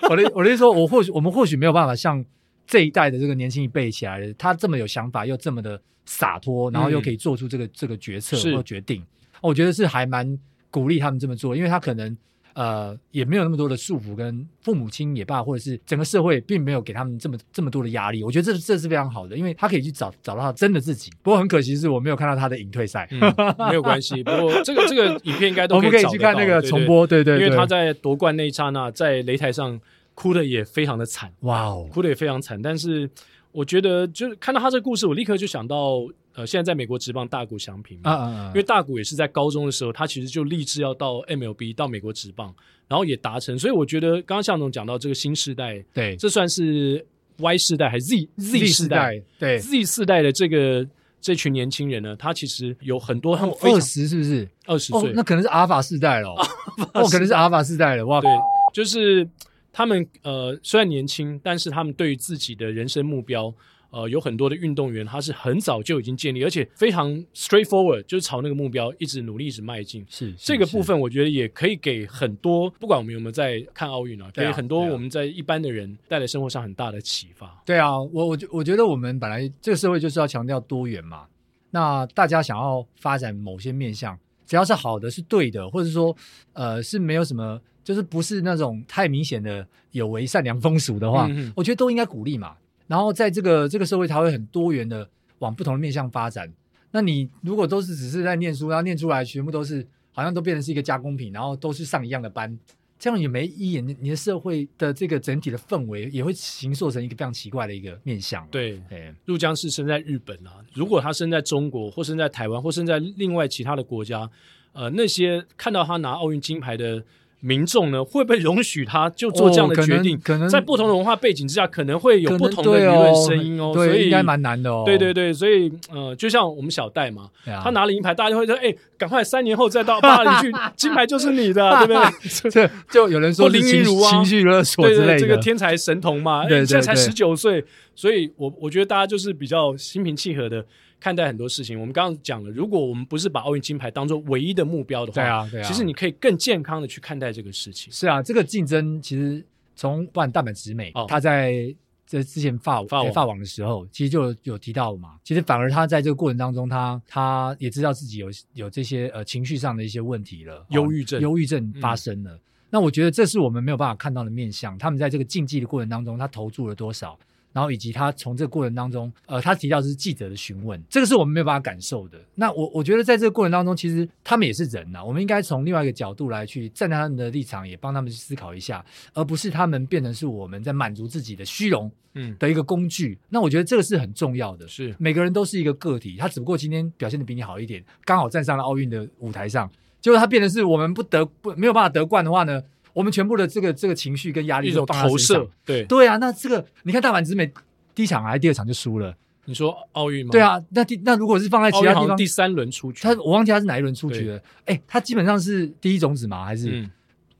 [0.08, 2.24] 我的我的意思说，我或许我们或许没有办法像。
[2.66, 9.02] 这一代的这个年轻一辈起来的，他这么有想法，又这么的洒脱，然后又可以做出这个、嗯、这个决策或决定，
[9.40, 10.38] 我觉得是还蛮
[10.70, 12.16] 鼓励他们这么做，因为他可能
[12.54, 18.22] 呃也没有那么多的束缚，跟父母亲也罢，或者是整个社会并没有给他们这么这么多的压力。
[18.22, 21.10] 我觉得这这是非常好的，因为他可以去找找到他真的自己。
[21.22, 23.20] 不过很可惜是我没有看到他的隐退赛，嗯、
[23.68, 24.22] 没有关系。
[24.22, 29.80] 不过这个这个影片应该都可以，我们可以去看那个重播，对对，对，对，因为他在夺冠那一刹那，在擂台上
[30.14, 33.10] 哭的也非常的惨，哇哦，哭的也非常惨，但是。
[33.54, 35.98] 我觉得就是看到他这个故事，我立刻就想到，
[36.34, 42.54] 呃，现在在美国职棒大谷翔平，啊啊啊，因为大谷也是在高中的时候，他其实就立志要到 MLB 到美国职棒，
[42.88, 47.04] 然后也达成，所以我觉得刚刚向总讲到这个新时代，对，这算是
[47.40, 49.22] Y 世代还是 Z Z 世代？
[49.38, 50.88] 对，Z 世代的这个
[51.20, 54.48] 这群年轻人呢，他其实有很多他们二十是不是？
[54.64, 56.30] 二十岁，那可能是阿尔法世代了，
[56.94, 58.30] 哦，可能是阿尔法世代了，哇，对，
[58.72, 59.28] 就是。
[59.72, 63.52] 他们呃虽然年轻，但是他们对于自己的人生目标，
[63.90, 70.04] 呃有很多的运动员，他是很早就已经建立，而且非常 straightforward，就是朝那个目标一直努力，一直迈进。
[70.08, 77.62] 是，是这个部分，我觉得也可以给很多，不管我们有没有在看奥运啊，给很多我们在一般的人带来生活上很大的启发。
[77.64, 81.26] 对啊，我我觉我觉得我们本来这个社会就是要强调多元嘛，
[81.70, 86.14] 那大家想要发展某些面向，只要是好的，是对的，或者说
[86.52, 87.58] 呃是没有什么。
[87.84, 92.56] 就是不是那种太明显的有违善良风俗的话，我觉得都应该鼓励嘛。
[92.86, 95.08] 然后在这个这个社会，它会很多元的
[95.38, 96.52] 往不同的面向发展。
[96.90, 102.58] 那你如果都是只是在念书，然后念出来全部都是好像都变成是一个加工品，然后都是上一样的班，
[102.98, 103.80] 这样也没意义。
[103.80, 108.46] 你的社会的这个整体的氛围也会形塑成一个非常奇怪的一个面向。
[108.48, 108.78] 对，
[109.24, 114.28] 入江是生在日本啊，如果他生在中国，或生在台湾，或生在另外其他的国家，
[114.72, 117.02] 呃，那些看到他拿奥运金牌的。
[117.44, 120.16] 民众呢，会不会容许他就做这样的决定？
[120.16, 123.72] 哦、可能，在不同的文化背景之下，可能会有不同的舆论声音哦。
[123.74, 124.84] 对，所以应该蛮难的哦。
[124.86, 132.02] 对对对，所以呃，就像我们小戴嘛，啊、他拿了银牌，大家就会说：“哎，赶快三年后再到巴黎去，金牌就是你的， 对不对？”
[132.48, 137.64] 这就有人说林心如啊，情绪勒索之类的，对对，这个天才神童嘛，对对对，现在才十九岁，
[137.96, 140.64] 所以我我觉得大家就是比较心平气和的。
[141.02, 141.80] 看待很多事情。
[141.80, 147.92] 我们刚刚讲了，如果我们不是把奥运金牌当做唯一的目标的话，对啊，对啊，其实你可以更健康的去看待这个事情。
[147.92, 149.44] 是啊，这个竞争其实
[149.74, 151.74] 从不管大阪直美，他、哦、在
[152.06, 155.16] 这之前发发网法网的时候，其实就有，有提到嘛。
[155.24, 162.32] 其实反而他在这个过程当中，他他也知道自己有有这些呃情绪上的一些问题了，忧郁症，忧郁症发生了。
[162.34, 162.40] 嗯
[162.74, 164.78] 那我觉得这是我们没有办法看到的面相。
[164.78, 167.18] 他们在这个竞技的过程当中，他投注了多少，
[167.52, 172.18] 然后以及他从这个过程当中，呃，他提到的是记者的询问，这个是我们没有办法感受的。
[172.34, 178.84] 那我我觉得在这个过程当中，其实他们也是人呐、啊，我们应该从另外一个角度来去站在他们的立场，也帮他们去思考一下，
[179.14, 183.26] 而不是他们变成是我们在满足自己的虚荣，嗯，的一个工具、嗯。
[183.30, 184.66] 那我觉得这个是很重要的。
[184.66, 189.70] 是每个人都是一个个体，他只不过今天表现的比你好一点，刚好站上了奥运的舞台上。
[190.00, 192.60] 结果他变成是我们不得不没有办法得冠的话呢，
[192.92, 197.50] 我们全部的这个这个情绪跟压力一种投射，对对啊，那这个你看大阪直美
[197.94, 199.14] 第一场还是第二场就输了。
[199.44, 200.30] 你说奥运吗？
[200.30, 204.40] 对啊，那第那如果是放在其他地方，第三轮出局，他我忘记他是哪一轮出局了。
[204.66, 206.90] 哎，他基本上是第一种子嘛，还是、嗯、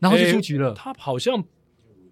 [0.01, 0.75] 然后就出局了？
[0.75, 1.43] 他好像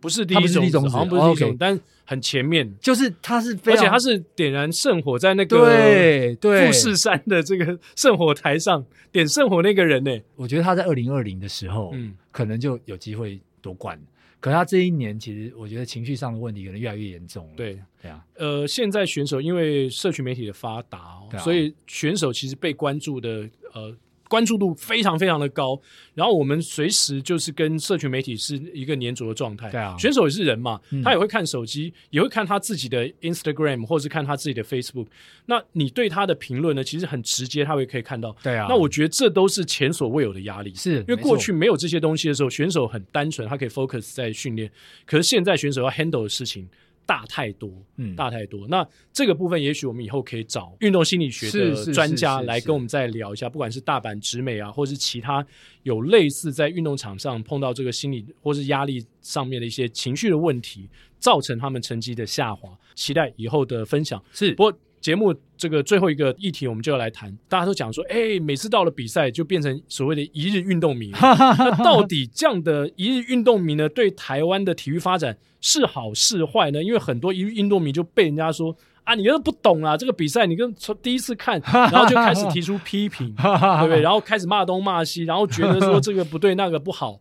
[0.01, 1.79] 不是第一种子，好像不是第一种，但。
[2.07, 10.25] 很前面，就是他是，而且他是点燃圣火在那个对对富士山的这个圣火台上点圣火那个人呢、欸？
[10.35, 13.97] 我觉得他在二零二零的时候，嗯，可能就有机会夺冠。
[14.41, 17.53] 可是他这一年，其实我觉得情绪上的问题可能越来越严重了。
[17.57, 23.97] 对对啊，呃，现在选手因为社群媒体的发达、哦啊，所以选手其实被关注的呃。
[24.31, 25.77] 关注度非常非常的高，
[26.15, 29.69] 然后我们随时就是跟社群媒体是一个黏着的状态。
[29.71, 35.09] 对啊，选手也是人嘛，嗯、他也会看手机，也会看他自己的 Instagram 或是看他自己的 Facebook。
[35.47, 38.35] 那你对他的评论呢，其实很直接，他会可以看到。
[38.41, 44.71] 对啊，那我觉得这都是前所未有的压力，是因为过去没有这些东西的时候，选手很单纯，他可以 focus 在训练。
[45.05, 46.69] 可是现在选手要 handle 的事情。
[47.11, 48.69] 大太多，嗯，大太多。
[48.69, 55.45] 那这个部分，也许我们以后可以找运动心理学的专家来跟我们再聊一下，不管是大阪直美啊，或是其他
[55.83, 60.89] 有类似在运动场上碰到这个心理或是压力上面的一些情绪的问题，
[61.19, 62.71] 造成他们成绩的下滑。
[62.95, 64.23] 期待以后的分享。
[64.33, 64.79] 是，不过。
[65.01, 67.35] 节目这个最后一个议题，我们就要来谈。
[67.49, 71.11] 大家都讲说，哎、欸，每次到了比赛就变成所谓的一日运动迷。
[71.21, 76.83] 那到底这样的一日运动迷呢，对台湾的体育发展是好是坏呢？
[76.85, 84.03] 因为很多一日运动迷就被人家说啊，你又不懂啊，这个比赛你跟从第一次看， 然后就开始提出批评， 对不对？
[84.03, 87.19] 然后开始骂东骂西，然后觉得说这个不对，那个不好。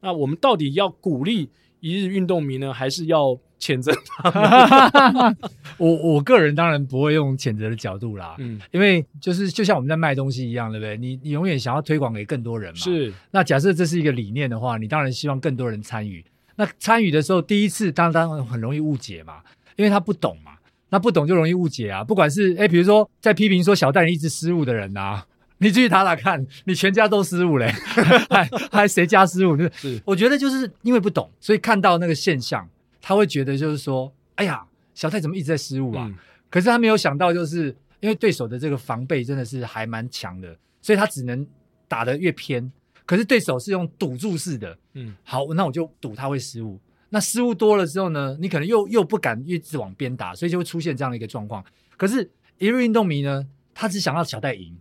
[0.00, 1.50] 那我们到底要鼓励
[1.80, 3.38] 一日运动迷呢，还是要？
[3.58, 5.34] 谴责他，
[5.78, 10.96] 我我个人当然不会用谴责的角度啦，嗯，因为就是就像我们在卖东西一样，对不对？
[10.96, 13.12] 你你永远想要推广给更多人嘛，是。
[13.30, 16.24] 那假设这是一个理念的话，你当然希望更多人参与。
[16.56, 19.34] 那参与的时候，第一次当当然很容易误解嘛，
[19.76, 20.52] 因为他不懂嘛，
[20.90, 22.02] 那不懂就容易误解啊。
[22.02, 25.24] 不管是哎，比如说在批评说小戴一直失误的人啊，
[25.58, 27.66] 你继续打打看，你全家都失误嘞，
[28.30, 29.56] 还还谁家失误？
[29.56, 32.68] 就是，是我觉得就是因为不懂，所以看到那个现象。
[33.08, 36.04] 他会觉得就是说，哎呀，小戴怎么一直在失误啊？
[36.06, 36.14] 嗯、
[36.50, 41.46] 可是他没有想到，就是因为对手的这个防备真的是还蛮强的，所以他只能
[41.88, 42.70] 打得越偏。
[43.06, 46.78] 可是对手是用赌注式的，嗯，好，那我就赌他会失误。
[47.08, 51.64] 那失误多了之后呢，你可能又又不敢一直往边打，所以就会出现这样的一个状况。
[51.96, 54.76] 可是一日运动迷呢，他只想要小戴赢。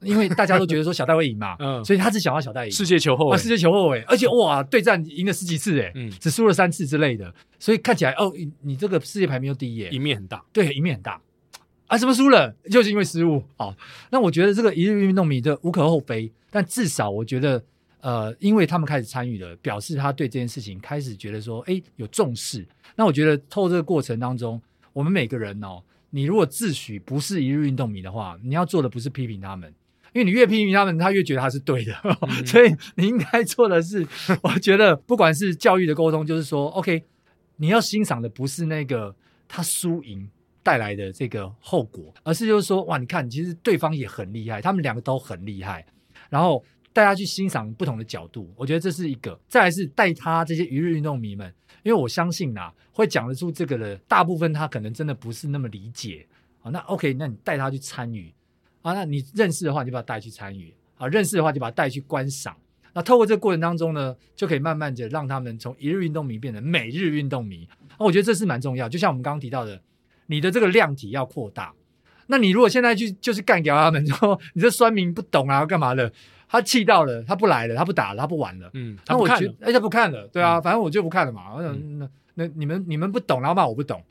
[0.00, 2.70] 因为大家都觉得说小戴会赢嘛，嗯，所以他只想要小戴赢。
[2.72, 8.32] 世界球后卫，啊，世界球后卫，而且哇，对战赢了十几次诶，嗯，只输了三次之类的，所以看起来哦，
[8.62, 11.20] 你这个世界排名又第一，赢面很大，对，赢面很大
[11.86, 12.50] 啊，什么输了？
[12.70, 13.76] 就是因为失误哦。
[14.10, 17.62] 那我觉得这个一日运动迷的无可厚非，但至少我觉得，
[18.00, 22.66] 呃，因为他们开始参与了，表示他对这件事情开始觉得说，哎，有重视。
[22.96, 24.60] 那我觉得透过这个过程当中，
[24.92, 29.74] 我们每个人哦，你如果自诩不是一日运动迷的话，你要做的不是批评他们。
[30.12, 34.06] 因为你越批评他们，他越觉得他是对的，嗯、 所以你应该做的是，
[34.42, 37.04] 我觉得不管是教育的沟通，就是说，OK，
[37.56, 39.14] 你要欣赏的不是那个
[39.46, 40.28] 他输赢
[40.62, 45.86] 带来的这个后果，而是就是说，哇，你看，其实对方也很厉害，他们两个都很厉害，
[46.28, 49.38] 然后大家去欣赏不同的角度，我觉得这是一个。
[49.48, 51.52] 再来是带他这些一日运动迷们，
[51.82, 56.26] 因为我相信呐，会讲得出这个的大部分他可能真的不是那么理解
[56.62, 56.70] 啊。
[56.70, 58.34] 那 OK，那你带他去参与。
[58.82, 62.56] 啊，那你认识的话，你就把他带去参与；啊，认识的话，就把他带去观赏。
[62.92, 67.68] 那透过这个过程当中呢，就可以慢慢的让他们从一日运动迷变成每日运动迷。
[67.92, 68.88] 啊，我觉得这是蛮重要。
[68.88, 69.80] 就像我们刚刚提到的，
[70.26, 71.72] 你的这个量体要扩大。
[72.26, 76.12] 那你如果现在去就是干掉他们，说你这酸民不懂啊，干嘛的？
[76.48, 78.68] 他气到了，他不来了，他不打了，他不玩了。
[78.74, 81.54] 嗯，那我觉得，哎，他不看了，对啊，嗯、反正我就不看了嘛。
[81.58, 84.02] 嗯、那那你们你们不懂，然后骂我不懂，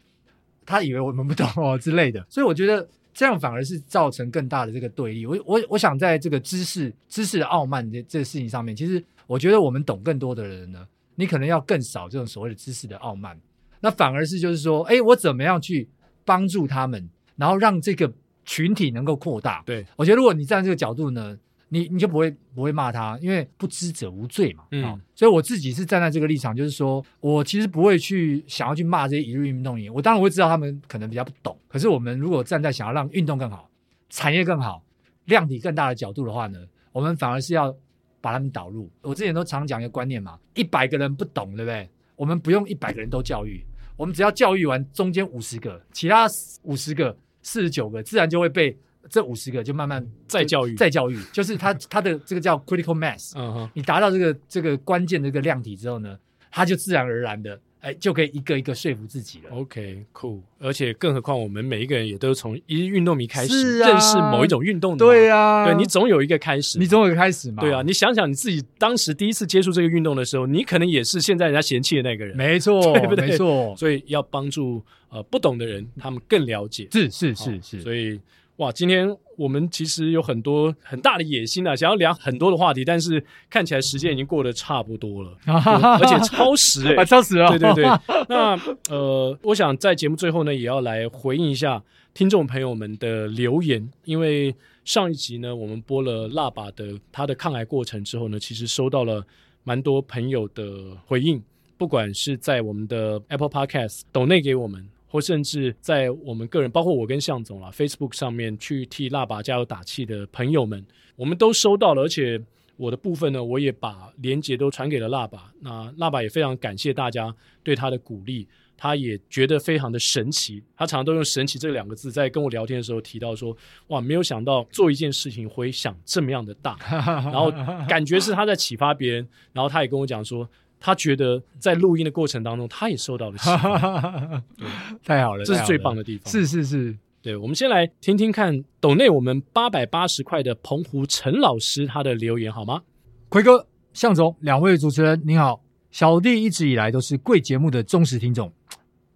[0.65, 2.26] 他以为我们不懂哦之类的。
[2.30, 2.88] 所以我觉得。
[3.20, 5.26] 这样反而是造成更大的这个对立。
[5.26, 13.38] 我我我想在这个知识知识的傲慢这这个事情上面，其实我觉得我们懂更多的人呢，你可能要更少这种所谓的知识的傲慢，
[13.82, 15.89] 那反而是就是说，哎，我怎么样去
[16.24, 18.09] 帮助他们，然后让这个
[18.45, 19.61] 群体能够扩大。
[19.65, 21.38] 对，我觉得如果你站在这个角度呢。
[21.72, 24.65] 你你就不会不会骂他，因为不知者无罪嘛。
[24.72, 29.93] 嗯、哦，所以我自己是站在这个立场，就是说我其实不会去想要去骂这些一日运动员。
[29.93, 33.70] 我当然会知道他们可能比较不懂，可是我们如果站在想要让运动更好、
[34.09, 34.84] 产业更好、
[35.26, 36.59] 量体更大的角度的话呢，
[36.91, 37.72] 我们反而是要
[38.20, 38.89] 把他们导入。
[39.01, 41.88] 我之前都常讲一个观念嘛，一百个人不懂，对不对？
[42.15, 43.63] 我们不用一百个人都教育，
[43.95, 46.28] 我们只要教育完中间五十个，其他
[46.63, 48.76] 五十个、四十九个，自然就会被。
[49.10, 56.18] 这五十个就慢慢再教育，再教育，就是他 他的这个叫 critical mass，嗯哼，你达到这个这个关键的这个量体之后呢，
[56.51, 59.49] 他就自然而然的，哎，就可以一个一个说服自己了。
[59.55, 73.28] OK，cool，而且更何况我们每一个人也都是从一日运动迷开始认识某一种运动的，对啊，对，你总有一个开始，你总有一个开始嘛，对啊，你想想你自己当时第一次接触这个运动的时候，你可能也是现在人家嫌弃的那个人，没错， 对不对？
[73.28, 78.20] 没错，所以要帮助呃不懂的人，他们更了解，是是是是，所以。
[78.60, 87.49] 哇，今天我们其实有很多很大的野心啊，想要聊很多的话题，但是看起来时间已经过得差不多了， 而且超时哎、欸，超时了！
[87.51, 87.86] 对对对，
[88.28, 91.82] 那呃，我想在节目最后呢，也要来回应一下
[92.14, 94.53] 听众朋友们的留言，因为
[94.84, 99.26] 上一集呢，我们播了辣爸的他的抗癌过程之后呢，其实收到了
[99.64, 101.41] 蛮多朋友的回应，
[101.78, 104.86] 不管是在我们的 Apple Podcast 抖内给我们。
[105.12, 110.86] 或甚至在我们个人，包括我跟向总啦，Facebook 上面去替腊爸加油打气的朋友们，
[111.16, 112.03] 我们都收到了。
[112.03, 112.39] 而且
[112.78, 115.51] 我的部分呢，我也把连结都传给了腊爸。
[115.62, 118.47] 那腊爸也非常感谢大家对他的鼓励，
[118.78, 120.64] 他也觉得非常的神奇。
[120.78, 123.57] 他常常都用“神奇”这两个字在跟我聊天的时候提到说
[123.89, 127.51] ：“哇，没有想到做一件事情会想这么样的大。”然后
[127.88, 129.28] 感觉是他在启发别人。
[129.53, 130.47] 然后他也跟我讲说。
[130.80, 134.43] 他觉得在录音的过程当中，他也受到了启发，
[135.03, 136.32] 太好了，这是最棒的地方。
[136.32, 142.82] 是是是，对，我们先来听听看，抖内我们八百八十块的澎湖陈老师他的留言好吗？
[143.27, 145.61] 奎哥、向总两位主持人您好，
[145.91, 148.51] 小弟一直以来都是贵节目的忠实听众，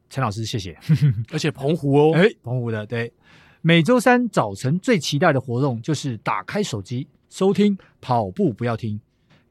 [0.10, 0.78] 陈老师谢谢，
[1.32, 3.12] 而且澎湖哦， 哎，澎湖的对，
[3.62, 9.00] 每周三早晨最期待的活动就是打开手机收听跑步不要听。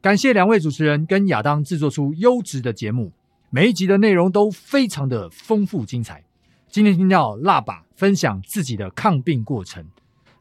[0.03, 3.13] 感谢两位主持人跟亚当制作出优质的节目，
[3.51, 6.25] 每一集的内容都非常的丰富精彩。
[6.69, 9.87] 今天听到腊爸分享自己的抗病过程，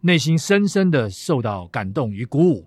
[0.02, 2.66] 内心深深的受到感动与鼓舞。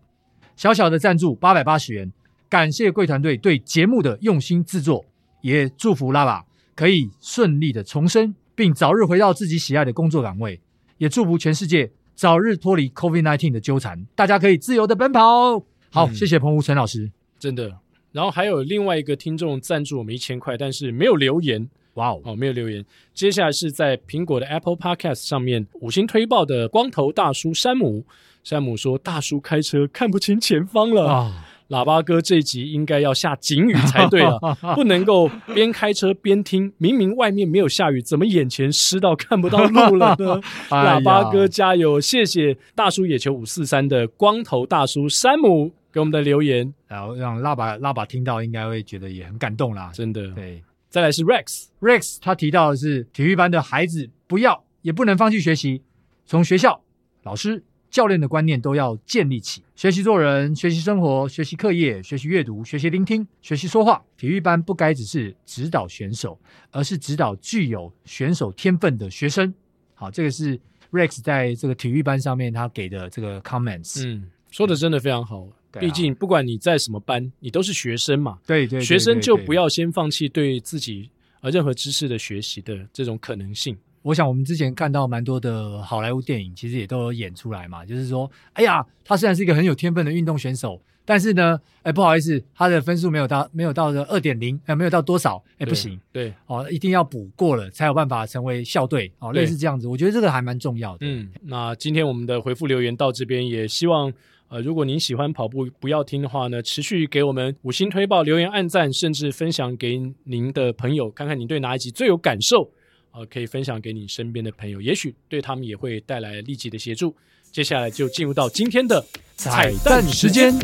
[0.54, 2.12] 小小的赞助八百八十元，
[2.48, 5.04] 感谢贵团队对节目的用心制作，
[5.40, 6.44] 也祝福腊爸
[6.76, 10.60] 可以顺利的重生，并早日回到自己喜爱的工作岗位。
[10.98, 15.73] 也祝福全世界早日脱离 COVID-19 的纠缠，大家可以自由的奔跑。
[15.94, 17.72] 好，谢谢彭湖陈老师，真的。
[18.10, 21.68] 然后还有另外一个听众赞助我们一千块，但是没有留言。
[21.94, 22.84] 哇哦，哦，没有留言。
[23.12, 28.04] 接下来是在苹果的 Apple Podcast 上面五星推爆的光头大叔山姆。
[28.42, 31.08] 山姆说：“大叔开车看不清前方了。
[31.08, 34.38] 啊”喇叭哥这一集应该要下警语才对了，
[34.76, 36.70] 不能够边开车边听。
[36.76, 40.38] 明明外面没有下雨，怎么眼前湿到看不到路了呢？
[40.68, 41.98] 喇叭哥加油！
[41.98, 49.92] 谢谢大叔野球五四三的光头大叔山姆给我们的留言，然后让腊爸腊爸听到，应该会觉得也很感动啦。
[49.94, 50.60] 真的，对。
[50.90, 55.80] 再来是 Rex Rex，他提到的是体育班的孩子不要也不能放弃学习，
[56.26, 56.82] 从学校
[57.22, 57.62] 老师。
[57.90, 64.02] 教练的观念都要建立起，学习做人，学习生活，学习课业，学习阅读，学习聆听，学习说话。
[64.16, 66.36] 体育班不该只是指导选手，
[66.72, 69.54] 而是指导具有选手天分的学生。
[69.94, 70.58] 好，这个是
[70.90, 74.04] Rex 在这个体育班上面他给的这个 comments。
[74.04, 75.46] 嗯，说的真的非常好。
[75.80, 78.38] 毕竟不管你在什么班，你都是学生嘛。
[78.46, 81.10] 对对，学生就不要先放弃对自己
[81.40, 83.76] 呃任何知识的学习的这种可能性。
[84.02, 87.86] 我想，我们之前看到蛮多的好莱坞电影，其实也都有演出来嘛。
[87.86, 99.88] 就是说，哎呀，他虽然是一个很有天分的运动选手，但是呢，哎，不好意思，他的分数没有到，没有到的二点零，哎，没有到多少，哎，不行，对，哦，一定要补过了，才有办法成为校队，哦，类似这样子。
[99.88, 101.06] 我觉得这个还蛮重要的。
[101.06, 104.12] 嗯，那今天我们的回复留言到这边，也希望，
[104.54, 112.70] 呃，如果您喜欢跑步不要听的话呢，持续给我们五星推爆、留言、按赞，甚至分享给您的朋友，看看你对哪一集最有感受。
[113.10, 117.16] 呃，可以分享给你身边的朋友，也许对他们也会带来立即的协助。
[117.50, 120.54] 接下来就进入到今天的彩蛋时间。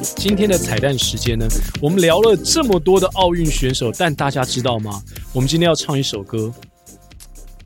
[0.00, 1.46] 今天的彩蛋时间呢，
[1.80, 5.02] 我们聊了这么多的奥运选手，但大家知道吗？
[5.32, 6.52] 我们今天要唱一首歌，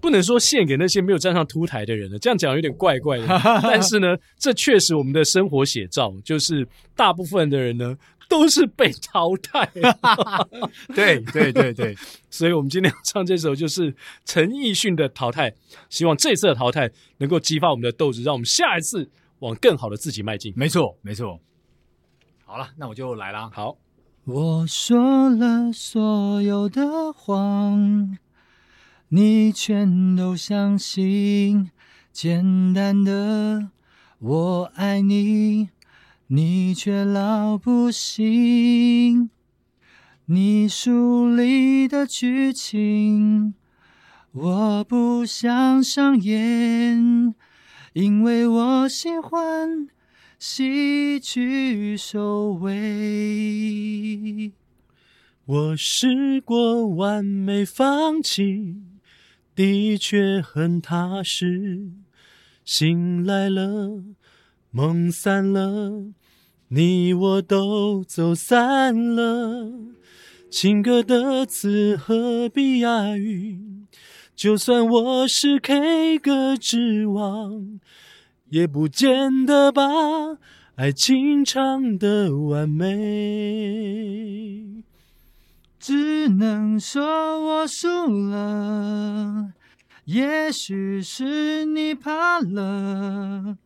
[0.01, 3.27] 不能说献给那些没有站上凸台的人了，这样讲有点怪怪的。
[3.63, 7.97] 但是呢，这确实我们的生活写照，就是大部分的人呢
[8.29, 9.69] 都是被淘汰。
[10.95, 11.97] 对对对对，
[12.31, 15.51] 所以我们今天要唱这首就是陈奕迅的《淘汰》，
[15.89, 19.09] 希望这次的淘汰能够激发我们的斗志，让我们下一次
[19.41, 20.53] 往更好的自己迈进。
[20.57, 21.41] 没错，没错。
[22.51, 23.49] 好了，那我就来啦。
[23.55, 23.77] 好，
[24.25, 28.19] 我说了所有的谎，
[29.07, 31.71] 你全都相信。
[32.11, 33.69] 简单的
[34.19, 35.69] 我爱你，
[36.27, 39.31] 你却老不信。
[40.25, 43.55] 你书里的剧情，
[44.33, 47.33] 我不想上演，
[47.93, 49.89] 因为我喜欢。
[50.43, 54.53] 戏剧收尾，
[55.45, 58.77] 我试过完美放弃，
[59.55, 61.91] 的确很踏实。
[62.65, 64.03] 醒来了，
[64.71, 66.07] 梦散了，
[66.69, 69.71] 你我都走散了。
[70.51, 73.87] 情歌的词何必押韵？
[74.35, 77.79] 就算我是 K 歌之王。
[78.51, 79.83] 也不见得把
[80.77, 82.89] 爱情唱得完美，
[85.79, 87.89] 只能说我输
[88.29, 89.53] 了。
[90.05, 93.57] 也许是你怕了，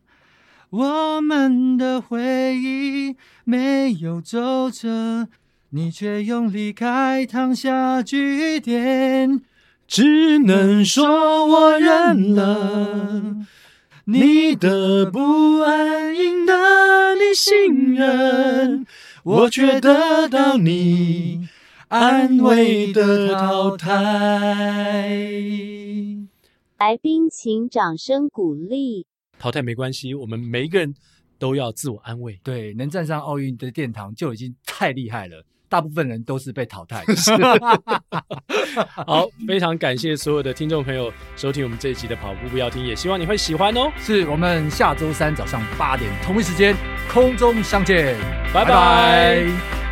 [0.69, 5.27] 我们的回忆没有皱褶，
[5.69, 9.41] 你却用离开烫下句点。
[9.87, 13.45] 只能说我认了。
[14.07, 18.85] 你的不安赢得你信任，
[19.23, 21.49] 我却得到你
[21.87, 23.89] 安慰的淘汰。
[26.77, 29.07] 来宾请掌声鼓励。
[29.39, 30.93] 淘汰没关系，我们每一个人
[31.39, 32.39] 都要自我安慰。
[32.43, 35.43] 对，能站上奥运的殿堂就已经太厉害了。
[35.69, 37.13] 大部分人都是被淘汰的。
[39.07, 43.91] 好，非常感谢所有的听众朋友收听我们这一集的跑步不要停，也希望你会喜欢哦。
[43.99, 46.75] 是我们下周三早上八点同一时间
[47.11, 48.15] 空中相见，
[48.53, 48.65] 拜拜。
[48.65, 49.84] 拜拜。